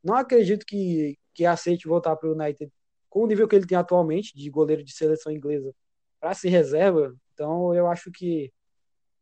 [0.03, 2.71] não acredito que, que aceite voltar para o United
[3.09, 5.75] com o nível que ele tem atualmente de goleiro de seleção inglesa
[6.21, 7.15] para se reserva.
[7.33, 8.53] Então eu acho que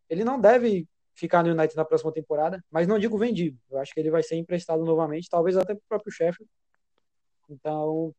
[0.09, 3.59] ele não deve ficar no United na próxima temporada, mas não digo vendido.
[3.71, 6.51] Eu acho que ele vai ser emprestado novamente, talvez até para o próprio Sheffield,
[7.51, 8.15] então,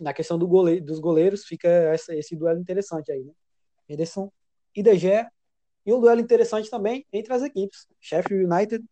[0.00, 3.32] na questão do goleiro, dos goleiros, fica essa, esse duelo interessante aí, né?
[3.88, 4.30] Henderson
[4.74, 4.96] e De.
[5.84, 7.88] E um duelo interessante também entre as equipes.
[8.00, 8.84] Sheffield United,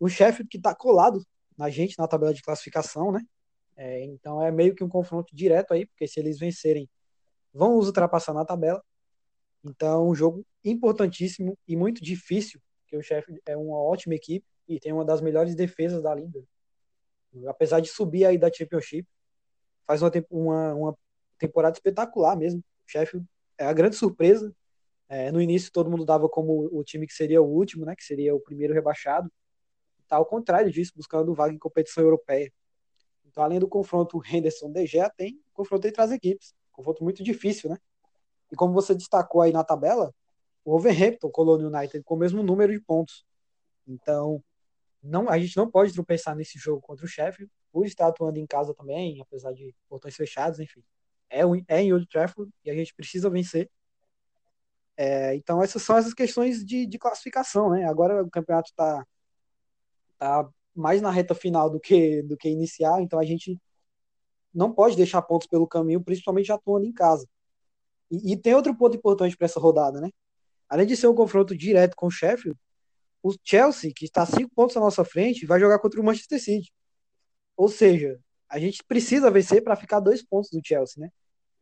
[0.00, 1.22] o Sheffield que está colado
[1.56, 3.20] na gente na tabela de classificação, né?
[3.76, 6.88] É, então é meio que um confronto direto aí, porque se eles vencerem,
[7.52, 8.82] vão os ultrapassar na tabela.
[9.62, 14.80] Então, um jogo importantíssimo e muito difícil, porque o Sheffield é uma ótima equipe e
[14.80, 16.42] tem uma das melhores defesas da liga.
[17.46, 19.06] Apesar de subir aí da Championship,
[19.86, 20.98] faz uma, uma, uma
[21.38, 22.60] temporada espetacular mesmo.
[22.60, 23.26] O Sheffield
[23.58, 24.54] é a grande surpresa.
[25.08, 28.04] É, no início todo mundo dava como o time que seria o último, né, que
[28.04, 29.30] seria o primeiro rebaixado.
[30.02, 32.52] Está ao contrário disso, buscando vaga em competição europeia.
[33.24, 36.54] Então, além do confronto Henderson-De Gea, tem confronto entre as equipes.
[36.72, 37.76] Confronto muito difícil, né?
[38.50, 40.14] E como você destacou aí na tabela,
[40.64, 43.24] o Wolverhampton colou no United com o mesmo número de pontos.
[43.86, 44.42] Então,
[45.06, 48.46] não, a gente não pode tropeçar nesse jogo contra o Sheffield, por estar atuando em
[48.46, 50.82] casa também, apesar de portões fechados, enfim.
[51.28, 53.70] É, é em Old Trafford e a gente precisa vencer.
[54.96, 57.84] É, então, essas são essas questões de, de classificação, né?
[57.84, 59.06] Agora o campeonato está
[60.18, 63.60] tá mais na reta final do que, do que iniciar, então a gente
[64.54, 67.28] não pode deixar pontos pelo caminho, principalmente atuando em casa.
[68.10, 70.10] E, e tem outro ponto importante para essa rodada, né?
[70.68, 72.58] Além de ser um confronto direto com o Sheffield,
[73.28, 76.72] o Chelsea, que está cinco pontos à nossa frente, vai jogar contra o Manchester City.
[77.56, 81.10] Ou seja, a gente precisa vencer para ficar dois pontos do Chelsea, né?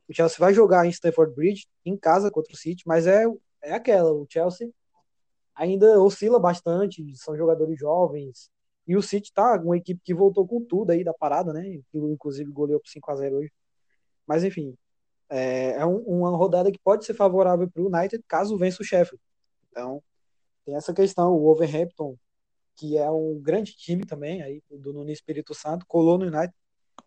[0.09, 3.25] O Chelsea vai jogar em Stamford Bridge, em casa contra o City, mas é,
[3.63, 4.71] é aquela, o Chelsea
[5.55, 8.51] ainda oscila bastante, são jogadores jovens,
[8.87, 11.81] e o City tá uma equipe que voltou com tudo aí da parada, né?
[11.95, 13.53] Inclusive goleou por 5 a 0 hoje.
[14.27, 14.77] Mas enfim,
[15.31, 18.85] é, é um, uma rodada que pode ser favorável para o United caso vença o
[18.85, 19.23] Sheffield.
[19.71, 20.03] Então,
[20.65, 21.33] tem essa questão.
[21.33, 22.17] O Overhampton,
[22.77, 26.55] que é um grande time também, aí do Nuno Espírito Santo, colou no United.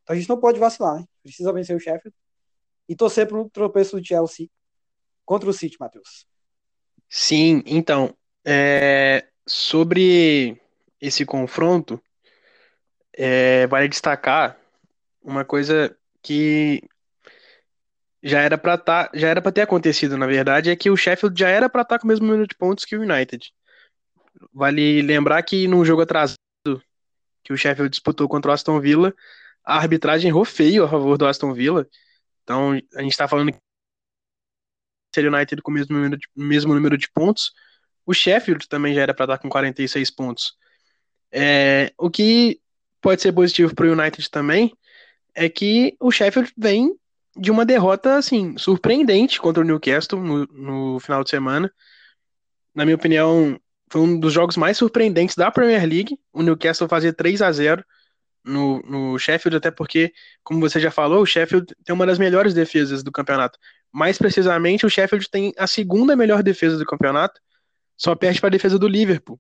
[0.04, 1.06] Então a gente não pode vacilar, né?
[1.24, 2.15] Precisa vencer o Sheffield
[2.88, 4.50] e torcer para um tropeço do Chelsea
[5.26, 6.26] contra o City, Matheus.
[7.10, 8.13] Sim, então,
[8.46, 10.60] é, sobre
[11.00, 12.02] esse confronto,
[13.13, 14.60] é, vale destacar
[15.22, 16.82] uma coisa que
[18.28, 21.40] já era para tá, já era para ter acontecido, na verdade, é que o Sheffield
[21.40, 23.54] já era para estar tá com o mesmo número de pontos que o United.
[24.54, 26.38] Vale lembrar que num jogo atrasado
[27.44, 29.13] que o Sheffield disputou contra o Aston Villa,
[29.63, 31.88] a arbitragem errou feio a favor do Aston Villa.
[32.44, 33.60] Então, a gente está falando que
[35.16, 37.54] seria o United com o mesmo número, de, mesmo número de pontos.
[38.06, 40.58] O Sheffield também já era para estar tá com 46 pontos.
[41.32, 42.60] É, o que
[43.02, 44.74] pode ser positivo para o United também
[45.34, 46.98] é que o Sheffield vem
[47.38, 51.71] de uma derrota assim surpreendente contra o Newcastle no, no final de semana.
[52.73, 56.17] Na minha opinião, foi um dos jogos mais surpreendentes da Premier League.
[56.34, 57.84] O Newcastle fazia 3 a 0
[58.43, 62.54] no, no Sheffield, até porque, como você já falou, o Sheffield tem uma das melhores
[62.54, 63.60] defesas do campeonato.
[63.91, 67.39] Mais precisamente, o Sheffield tem a segunda melhor defesa do campeonato,
[67.97, 69.39] só perde para a defesa do Liverpool.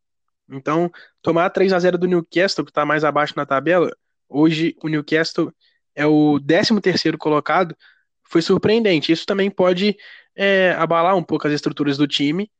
[0.49, 3.91] Então, tomar 3 a 0 do Newcastle, que está mais abaixo na tabela,
[4.29, 5.53] hoje o Newcastle
[5.97, 7.75] é o 13º colocado,
[8.23, 9.11] foi surpreendente.
[9.11, 9.97] Isso também pode
[10.35, 12.51] é, abalar um pouco as estruturas do time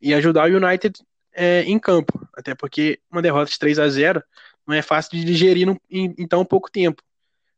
[0.00, 1.02] e ajudar o United
[1.34, 4.22] é, em campo, até porque uma derrota de 3 a 0
[4.64, 7.02] não é fácil de digerir em, em tão pouco tempo.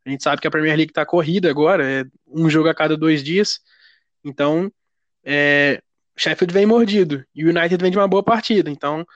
[0.07, 2.97] A gente sabe que a Premier League está corrida agora, é um jogo a cada
[2.97, 3.61] dois dias,
[4.25, 4.73] então
[5.23, 5.83] é,
[6.17, 9.07] Sheffield vem mordido e o United vem de uma boa partida, então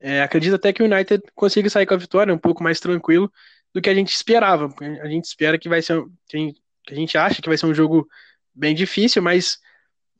[0.00, 3.30] é, acredito até que o United consiga sair com a vitória um pouco mais tranquilo
[3.74, 4.68] do que a gente esperava.
[5.02, 6.04] A gente espera que vai ser.
[6.28, 6.54] Que
[6.90, 8.08] a gente acha que vai ser um jogo
[8.54, 9.58] bem difícil, mas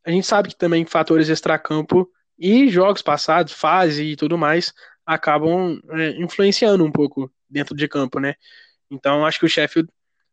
[0.05, 4.73] a gente sabe que também fatores extracampo e jogos passados, fase e tudo mais,
[5.05, 8.35] acabam é, influenciando um pouco dentro de campo, né?
[8.91, 9.89] Então acho que o Sheffield,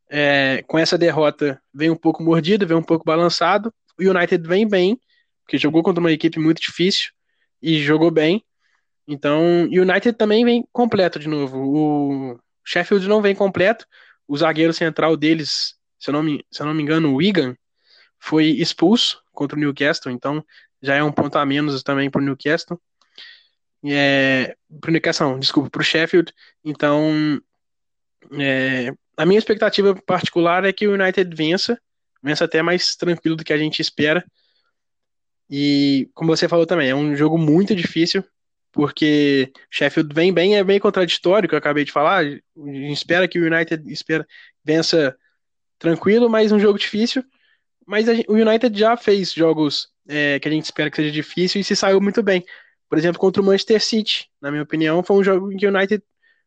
[0.10, 3.74] é, com essa derrota, vem um pouco mordido, vem um pouco balançado.
[4.00, 5.00] O United vem bem,
[5.44, 7.12] porque jogou contra uma equipe muito difícil
[7.62, 8.44] e jogou bem.
[9.08, 11.58] Então, o United também vem completo de novo.
[11.58, 12.39] O
[12.70, 13.88] Sheffield não vem completo.
[14.28, 17.56] O zagueiro central deles, se eu não me, se eu não me engano, o Wigan,
[18.20, 20.12] foi expulso contra o Newcastle.
[20.12, 20.46] Então,
[20.80, 22.80] já é um ponto a menos também para o Newcastle.
[23.84, 26.32] É, para o Newcastle, desculpa, para o Sheffield.
[26.64, 27.42] Então,
[28.40, 31.82] é, a minha expectativa particular é que o United vença,
[32.22, 34.24] vença até mais tranquilo do que a gente espera.
[35.50, 38.24] E, como você falou também, é um jogo muito difícil
[38.72, 42.20] porque Sheffield vem bem, é bem contraditório que eu acabei de falar.
[42.20, 44.26] A gente espera que o United espera,
[44.64, 45.16] vença
[45.78, 47.24] tranquilo, mas um jogo difícil.
[47.86, 51.62] Mas a, o United já fez jogos é, que a gente espera que seja difícil
[51.62, 52.46] e se saiu muito bem.
[52.88, 55.70] Por exemplo, contra o Manchester City, na minha opinião, foi um jogo em que o
[55.70, 56.04] United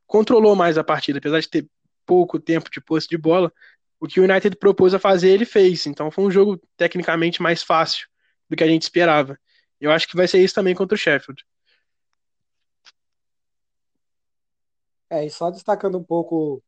[0.07, 1.67] controlou mais a partida, apesar de ter
[2.07, 3.53] pouco tempo de posse de bola.
[4.01, 5.87] o que o United propôs a fazer, ele fez.
[5.87, 8.09] Então foi um jogo tecnicamente mais fácil
[8.51, 9.39] do que a gente esperava.
[9.81, 11.45] Eu acho que vai ser isso também contra o Sheffield.
[15.13, 16.63] É, e só destacando um pouco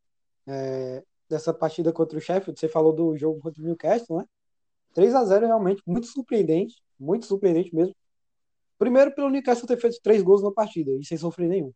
[0.47, 4.27] é, dessa partida contra o Sheffield, você falou do jogo contra o Newcastle, né?
[4.93, 7.95] 3 a 0 realmente muito surpreendente, muito surpreendente mesmo.
[8.79, 11.73] Primeiro, pelo Newcastle ter feito três gols na partida e sem sofrer nenhum.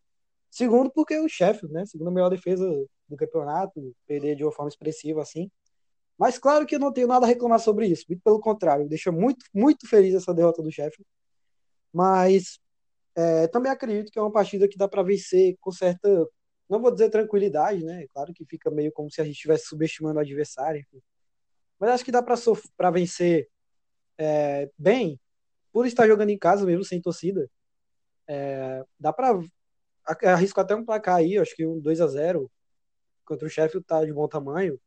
[0.50, 1.86] Segundo, porque o Sheffield, né?
[1.86, 2.68] Segunda melhor defesa
[3.08, 5.50] do campeonato, perder de uma forma expressiva assim.
[6.18, 9.10] Mas claro que eu não tenho nada a reclamar sobre isso, muito pelo contrário, deixa
[9.10, 11.06] muito, muito feliz essa derrota do Sheffield.
[11.92, 12.60] Mas
[13.16, 16.28] é, também acredito que é uma partida que dá para vencer com certa,
[16.68, 18.06] não vou dizer tranquilidade, né?
[18.08, 21.02] Claro que fica meio como se a gente estivesse subestimando o adversário, enfim.
[21.78, 23.48] mas acho que dá para vencer
[24.18, 25.18] é, bem,
[25.72, 27.48] por estar jogando em casa mesmo, sem torcida.
[28.26, 29.40] É, dá para
[30.24, 32.50] arrisco até um placar aí, acho que um 2 a 0
[33.24, 34.78] contra o Sheffield tá de bom tamanho.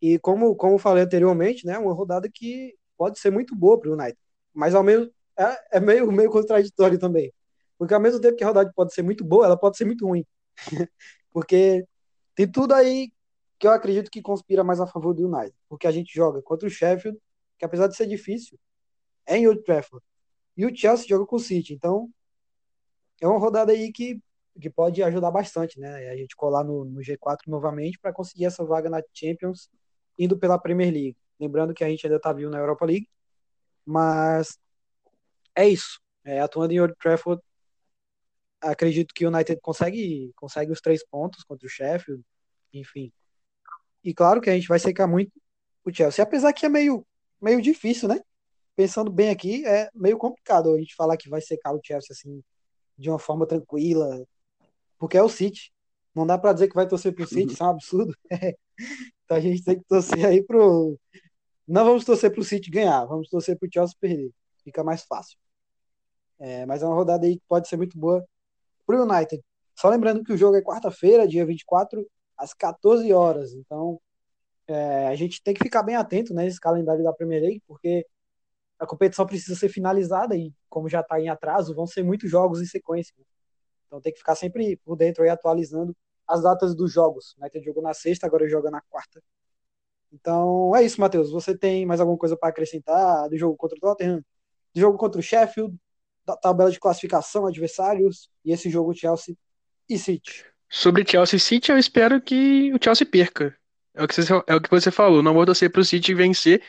[0.00, 3.94] E como, como falei anteriormente, né, uma rodada que pode ser muito boa para o
[3.94, 4.18] United.
[4.54, 7.32] Mas ao mesmo é, é, meio, meio contraditório também.
[7.78, 10.06] Porque ao mesmo tempo que a rodada pode ser muito boa, ela pode ser muito
[10.06, 10.24] ruim.
[11.32, 11.86] Porque
[12.34, 13.12] tem tudo aí
[13.58, 15.54] que eu acredito que conspira mais a favor do United.
[15.68, 17.18] Porque a gente joga contra o Sheffield,
[17.58, 18.58] que apesar de ser difícil,
[19.26, 20.04] é em Old Trafford.
[20.56, 21.74] E o Chelsea joga com o City.
[21.74, 22.10] Então,
[23.20, 24.20] é uma rodada aí que,
[24.60, 26.10] que pode ajudar bastante, né?
[26.10, 29.68] A gente colar no, no G4 novamente para conseguir essa vaga na Champions
[30.18, 31.16] indo pela Premier League.
[31.38, 33.08] Lembrando que a gente ainda está vivo na Europa League,
[33.84, 34.58] mas
[35.54, 36.00] é isso.
[36.24, 37.42] É, atuando em Old Trafford,
[38.60, 42.22] acredito que o United consegue, consegue os três pontos contra o Sheffield,
[42.72, 43.12] enfim.
[44.04, 45.32] E claro que a gente vai secar muito
[45.84, 47.06] o Chelsea, apesar que é meio,
[47.40, 48.20] meio difícil, né?
[48.76, 52.42] Pensando bem aqui, é meio complicado a gente falar que vai secar o Chelsea assim
[52.96, 54.24] de uma forma tranquila,
[54.98, 55.72] porque é o City.
[56.14, 58.14] Não dá para dizer que vai torcer pro City, isso é um absurdo.
[59.24, 60.98] então a gente tem que torcer aí pro.
[61.66, 64.30] Não vamos torcer pro City ganhar, vamos torcer pro Chelsea perder.
[64.64, 65.38] Fica mais fácil.
[66.38, 68.26] É, mas é uma rodada aí que pode ser muito boa
[68.90, 69.42] pro United.
[69.76, 73.52] Só lembrando que o jogo é quarta-feira, dia 24, às 14 horas.
[73.54, 74.00] Então
[74.66, 78.06] é, a gente tem que ficar bem atento né, nesse calendário da Premier League, porque
[78.78, 82.60] a competição precisa ser finalizada e, como já está em atraso, vão ser muitos jogos
[82.60, 83.14] em sequência.
[83.86, 87.34] Então tem que ficar sempre por dentro aí atualizando as datas dos jogos.
[87.36, 89.22] O United jogou na sexta, agora joga na quarta.
[90.12, 91.30] Então é isso, Matheus.
[91.30, 94.24] Você tem mais alguma coisa para acrescentar do jogo contra o Tottenham,
[94.74, 95.76] do jogo contra o Sheffield,
[96.36, 99.36] tabela de classificação, adversários e esse jogo Chelsea
[99.88, 100.44] e City?
[100.68, 103.56] Sobre Chelsea e City, eu espero que o Chelsea perca.
[103.94, 105.22] É o que você, é o que você falou.
[105.22, 106.62] Não vou torcer para o City vencer,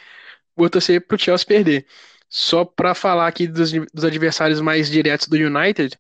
[0.56, 1.86] vou torcer para o Chelsea perder.
[2.28, 5.98] Só para falar aqui dos, dos, adversários mais diretos do United,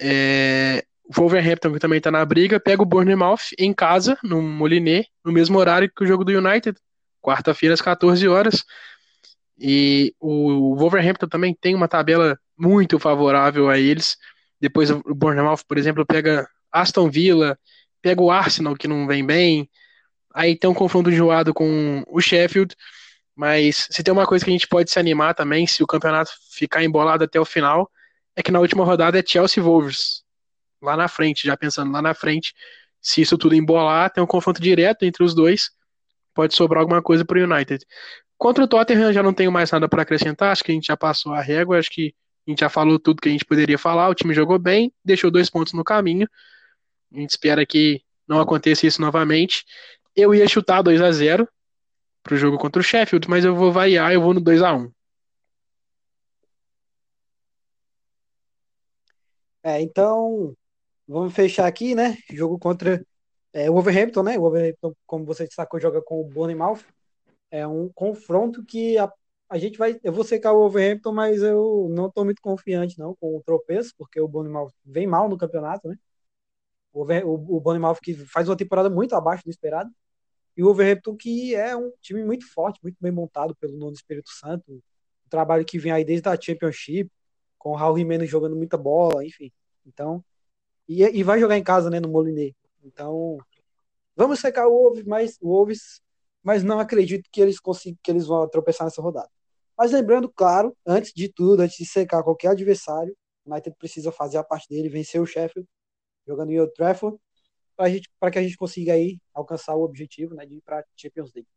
[0.00, 0.84] é,
[1.14, 5.58] Wolverhampton, que também está na briga, pega o Bournemouth em casa, no Moliné, no mesmo
[5.58, 6.78] horário que o jogo do United,
[7.22, 8.64] quarta-feira às 14 horas.
[9.58, 14.16] E o Wolverhampton também tem uma tabela muito favorável a eles.
[14.60, 17.58] Depois o Bournemouth, por exemplo, pega Aston Villa,
[18.00, 19.68] pega o Arsenal, que não vem bem.
[20.34, 22.74] Aí tem um confronto enjoado com o Sheffield.
[23.34, 26.30] Mas se tem uma coisa que a gente pode se animar também, se o campeonato
[26.52, 27.90] ficar embolado até o final,
[28.34, 30.22] é que na última rodada é Chelsea Wolves.
[30.80, 32.54] Lá na frente, já pensando lá na frente,
[33.00, 35.70] se isso tudo embolar, tem um confronto direto entre os dois,
[36.34, 37.84] pode sobrar alguma coisa para o United.
[38.38, 40.96] Contra o Tottenham já não tenho mais nada para acrescentar, acho que a gente já
[40.96, 42.14] passou a régua, acho que
[42.46, 45.30] a gente já falou tudo que a gente poderia falar, o time jogou bem, deixou
[45.30, 46.28] dois pontos no caminho.
[47.12, 49.64] A gente espera que não aconteça isso novamente.
[50.14, 51.48] Eu ia chutar 2 a 0
[52.22, 54.90] pro jogo contra o Sheffield, mas eu vou variar, eu vou no 2 a 1
[59.62, 60.54] É, então,
[61.08, 62.16] vamos fechar aqui, né?
[62.30, 63.04] Jogo contra
[63.52, 64.38] é, o Wolverhampton, né?
[64.38, 66.84] O Wolverhampton, como você destacou, joga com o Bournemouth.
[67.50, 69.12] É um confronto que a,
[69.48, 69.98] a gente vai.
[70.02, 73.94] Eu vou secar o Wolverhampton, mas eu não estou muito confiante não com o tropeço,
[73.96, 75.96] porque o Bournemouth vem mal no campeonato, né?
[76.92, 77.02] O,
[77.56, 79.90] o, Bournemouth que faz uma temporada muito abaixo do esperado.
[80.56, 84.30] E o Wolverhampton, que é um time muito forte, muito bem montado pelo Nuno Espírito
[84.30, 84.72] Santo.
[84.72, 87.10] Um trabalho que vem aí desde a Championship,
[87.58, 89.52] com o Raul Jimenez jogando muita bola, enfim.
[89.84, 90.24] Então,
[90.88, 92.52] e, e vai jogar em casa, né, no Moliné.
[92.82, 93.38] Então,
[94.16, 96.00] vamos secar o Wolves, mas, o Wolves,
[96.42, 99.28] mas não acredito que eles consigam, que eles vão tropeçar nessa rodada.
[99.76, 104.38] Mas lembrando, claro, antes de tudo, antes de secar qualquer adversário, o United precisa fazer
[104.38, 105.68] a parte dele, vencer o Sheffield,
[106.26, 107.18] jogando em Old Trafford,
[107.76, 111.48] para que a gente consiga aí alcançar o objetivo né, de ir para Champions League.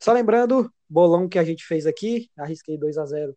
[0.00, 3.36] Só lembrando, bolão que a gente fez aqui, arrisquei 2 a 0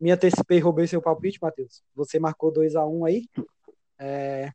[0.00, 1.82] Me antecipei roubei seu palpite, Matheus.
[1.94, 3.28] Você marcou 2 a 1 aí.
[3.98, 4.50] É...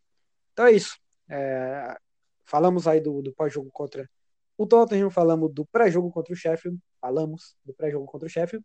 [0.53, 0.97] Então é isso.
[1.29, 1.97] É...
[2.45, 4.07] Falamos aí do, do pós-jogo contra
[4.62, 8.64] O Tottenham falamos do pré-jogo contra o Sheffield, falamos do pré-jogo contra o Sheffield.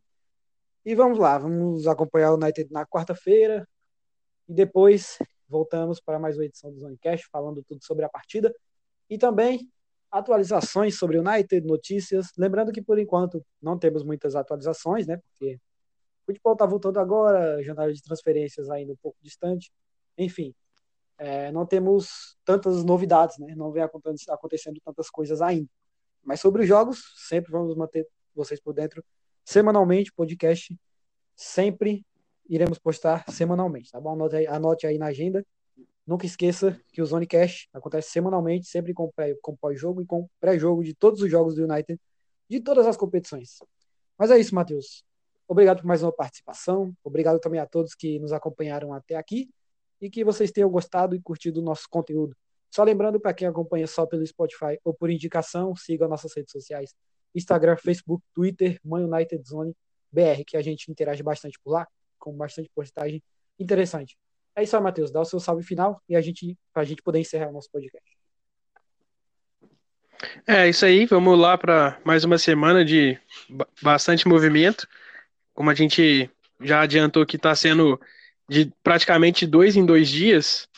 [0.84, 3.66] E vamos lá, vamos acompanhar o United na quarta-feira
[4.46, 5.16] e depois
[5.48, 8.54] voltamos para mais uma edição do Zonecast falando tudo sobre a partida
[9.08, 9.72] e também
[10.10, 12.26] atualizações sobre o United, notícias.
[12.36, 15.16] Lembrando que por enquanto não temos muitas atualizações, né?
[15.16, 19.72] Porque o futebol está voltando agora, janela de transferências ainda um pouco distante.
[20.18, 20.54] Enfim,
[21.16, 23.54] é, não temos tantas novidades, né?
[23.56, 25.70] Não vem acontecendo tantas coisas ainda.
[26.26, 29.02] Mas sobre os jogos, sempre vamos manter vocês por dentro
[29.44, 30.76] semanalmente, podcast
[31.36, 32.04] sempre
[32.48, 34.12] iremos postar semanalmente, tá bom?
[34.12, 35.46] Anote aí, anote aí na agenda.
[36.06, 39.10] Nunca esqueça que o Zone Cash acontece semanalmente, sempre com,
[39.40, 42.00] com pós-jogo e com pré-jogo de todos os jogos do United,
[42.48, 43.58] de todas as competições.
[44.18, 45.04] Mas é isso, Matheus.
[45.48, 46.92] Obrigado por mais uma participação.
[47.04, 49.48] Obrigado também a todos que nos acompanharam até aqui
[50.00, 52.36] e que vocês tenham gostado e curtido o nosso conteúdo.
[52.70, 56.94] Só lembrando para quem acompanha só pelo Spotify ou por indicação, siga nossas redes sociais:
[57.34, 59.74] Instagram, Facebook, Twitter, Man United Zone
[60.12, 61.86] BR, que a gente interage bastante por lá,
[62.18, 63.22] com bastante postagem
[63.58, 64.16] interessante.
[64.54, 65.10] É isso aí, Matheus.
[65.10, 67.70] Dá o seu salve final e a gente para a gente poder encerrar o nosso
[67.70, 68.16] podcast.
[70.46, 73.18] É isso aí, vamos lá para mais uma semana de
[73.82, 74.88] bastante movimento.
[75.52, 78.00] Como a gente já adiantou que está sendo
[78.48, 80.68] de praticamente dois em dois dias,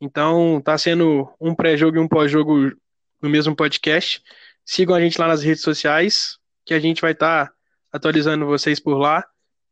[0.00, 2.72] então está sendo um pré-jogo e um pós-jogo
[3.20, 4.22] no mesmo podcast.
[4.64, 7.52] Sigam a gente lá nas redes sociais, que a gente vai estar tá
[7.92, 9.24] atualizando vocês por lá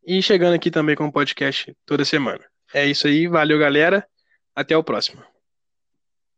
[0.06, 2.44] e chegando aqui também com o podcast toda semana.
[2.72, 4.06] É isso aí, valeu galera,
[4.54, 5.22] até o próximo.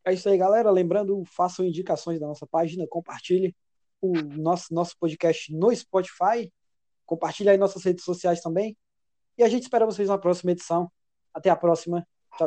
[0.05, 0.70] É isso aí, galera.
[0.70, 3.55] Lembrando, façam indicações da nossa página, compartilhe
[4.01, 6.53] o nosso, nosso podcast no Spotify,
[7.05, 8.76] compartilhe aí nossas redes sociais também.
[9.39, 10.91] E a gente espera vocês na próxima edição.
[11.34, 12.07] Até a próxima